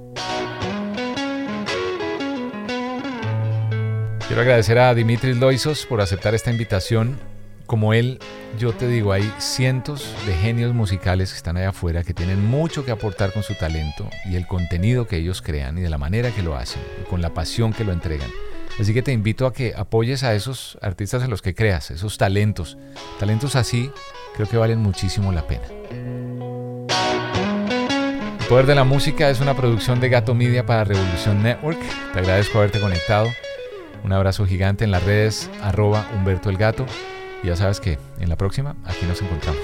Quiero 4.28 4.42
agradecer 4.42 4.80
a 4.80 4.96
Dimitris 4.96 5.38
Loisos 5.38 5.86
por 5.86 6.02
aceptar 6.02 6.34
esta 6.34 6.50
invitación. 6.50 7.20
Como 7.68 7.94
él, 7.94 8.18
yo 8.58 8.74
te 8.74 8.88
digo, 8.88 9.12
hay 9.12 9.32
cientos 9.38 10.16
de 10.26 10.34
genios 10.34 10.74
musicales 10.74 11.30
que 11.30 11.38
están 11.38 11.58
allá 11.58 11.70
afuera 11.70 12.04
que 12.04 12.16
tienen 12.16 12.44
mucho 12.44 12.84
que 12.84 12.90
aportar 12.90 13.32
con 13.34 13.44
su 13.44 13.54
talento 13.54 14.10
y 14.26 14.36
el 14.36 14.48
contenido 14.48 15.06
que 15.06 15.18
ellos 15.18 15.44
crean 15.44 15.78
y 15.78 15.82
de 15.82 15.92
la 15.92 16.00
manera 16.00 16.32
que 16.32 16.42
lo 16.42 16.56
hacen 16.56 16.82
y 17.00 17.08
con 17.08 17.22
la 17.22 17.36
pasión 17.36 17.72
que 17.72 17.84
lo 17.84 17.92
entregan. 17.92 18.30
Así 18.80 18.96
que 18.96 19.04
te 19.04 19.14
invito 19.14 19.46
a 19.46 19.54
que 19.54 19.74
apoyes 19.78 20.24
a 20.24 20.34
esos 20.34 20.80
artistas 20.82 21.22
a 21.22 21.28
los 21.28 21.44
que 21.44 21.54
creas, 21.54 21.92
esos 21.92 22.18
talentos. 22.18 22.80
Talentos 23.20 23.56
así 23.56 23.92
creo 24.36 24.50
que 24.50 24.58
valen 24.58 24.80
muchísimo 24.80 25.32
la 25.32 25.46
pena. 25.46 25.68
El 28.40 28.48
Poder 28.50 28.66
de 28.66 28.76
la 28.76 28.86
Música 28.86 29.30
es 29.30 29.40
una 29.40 29.56
producción 29.56 30.00
de 30.00 30.10
Gato 30.10 30.34
Media 30.34 30.66
para 30.66 30.84
Revolución 30.84 31.44
Network. 31.44 31.80
Te 32.14 32.20
agradezco 32.20 32.58
haberte 32.58 32.80
conectado. 32.80 33.30
Un 34.06 34.14
abrazo 34.14 34.46
gigante 34.46 34.84
en 34.84 34.92
las 34.92 35.04
redes, 35.04 35.50
arroba 35.64 36.08
Humberto 36.16 36.52
el 36.52 36.58
Gato. 36.58 36.86
Y 37.42 37.48
ya 37.48 37.56
sabes 37.56 37.80
que 37.80 37.98
en 38.20 38.30
la 38.30 38.36
próxima 38.36 38.76
aquí 38.86 39.04
nos 39.08 39.20
encontramos. 39.20 39.64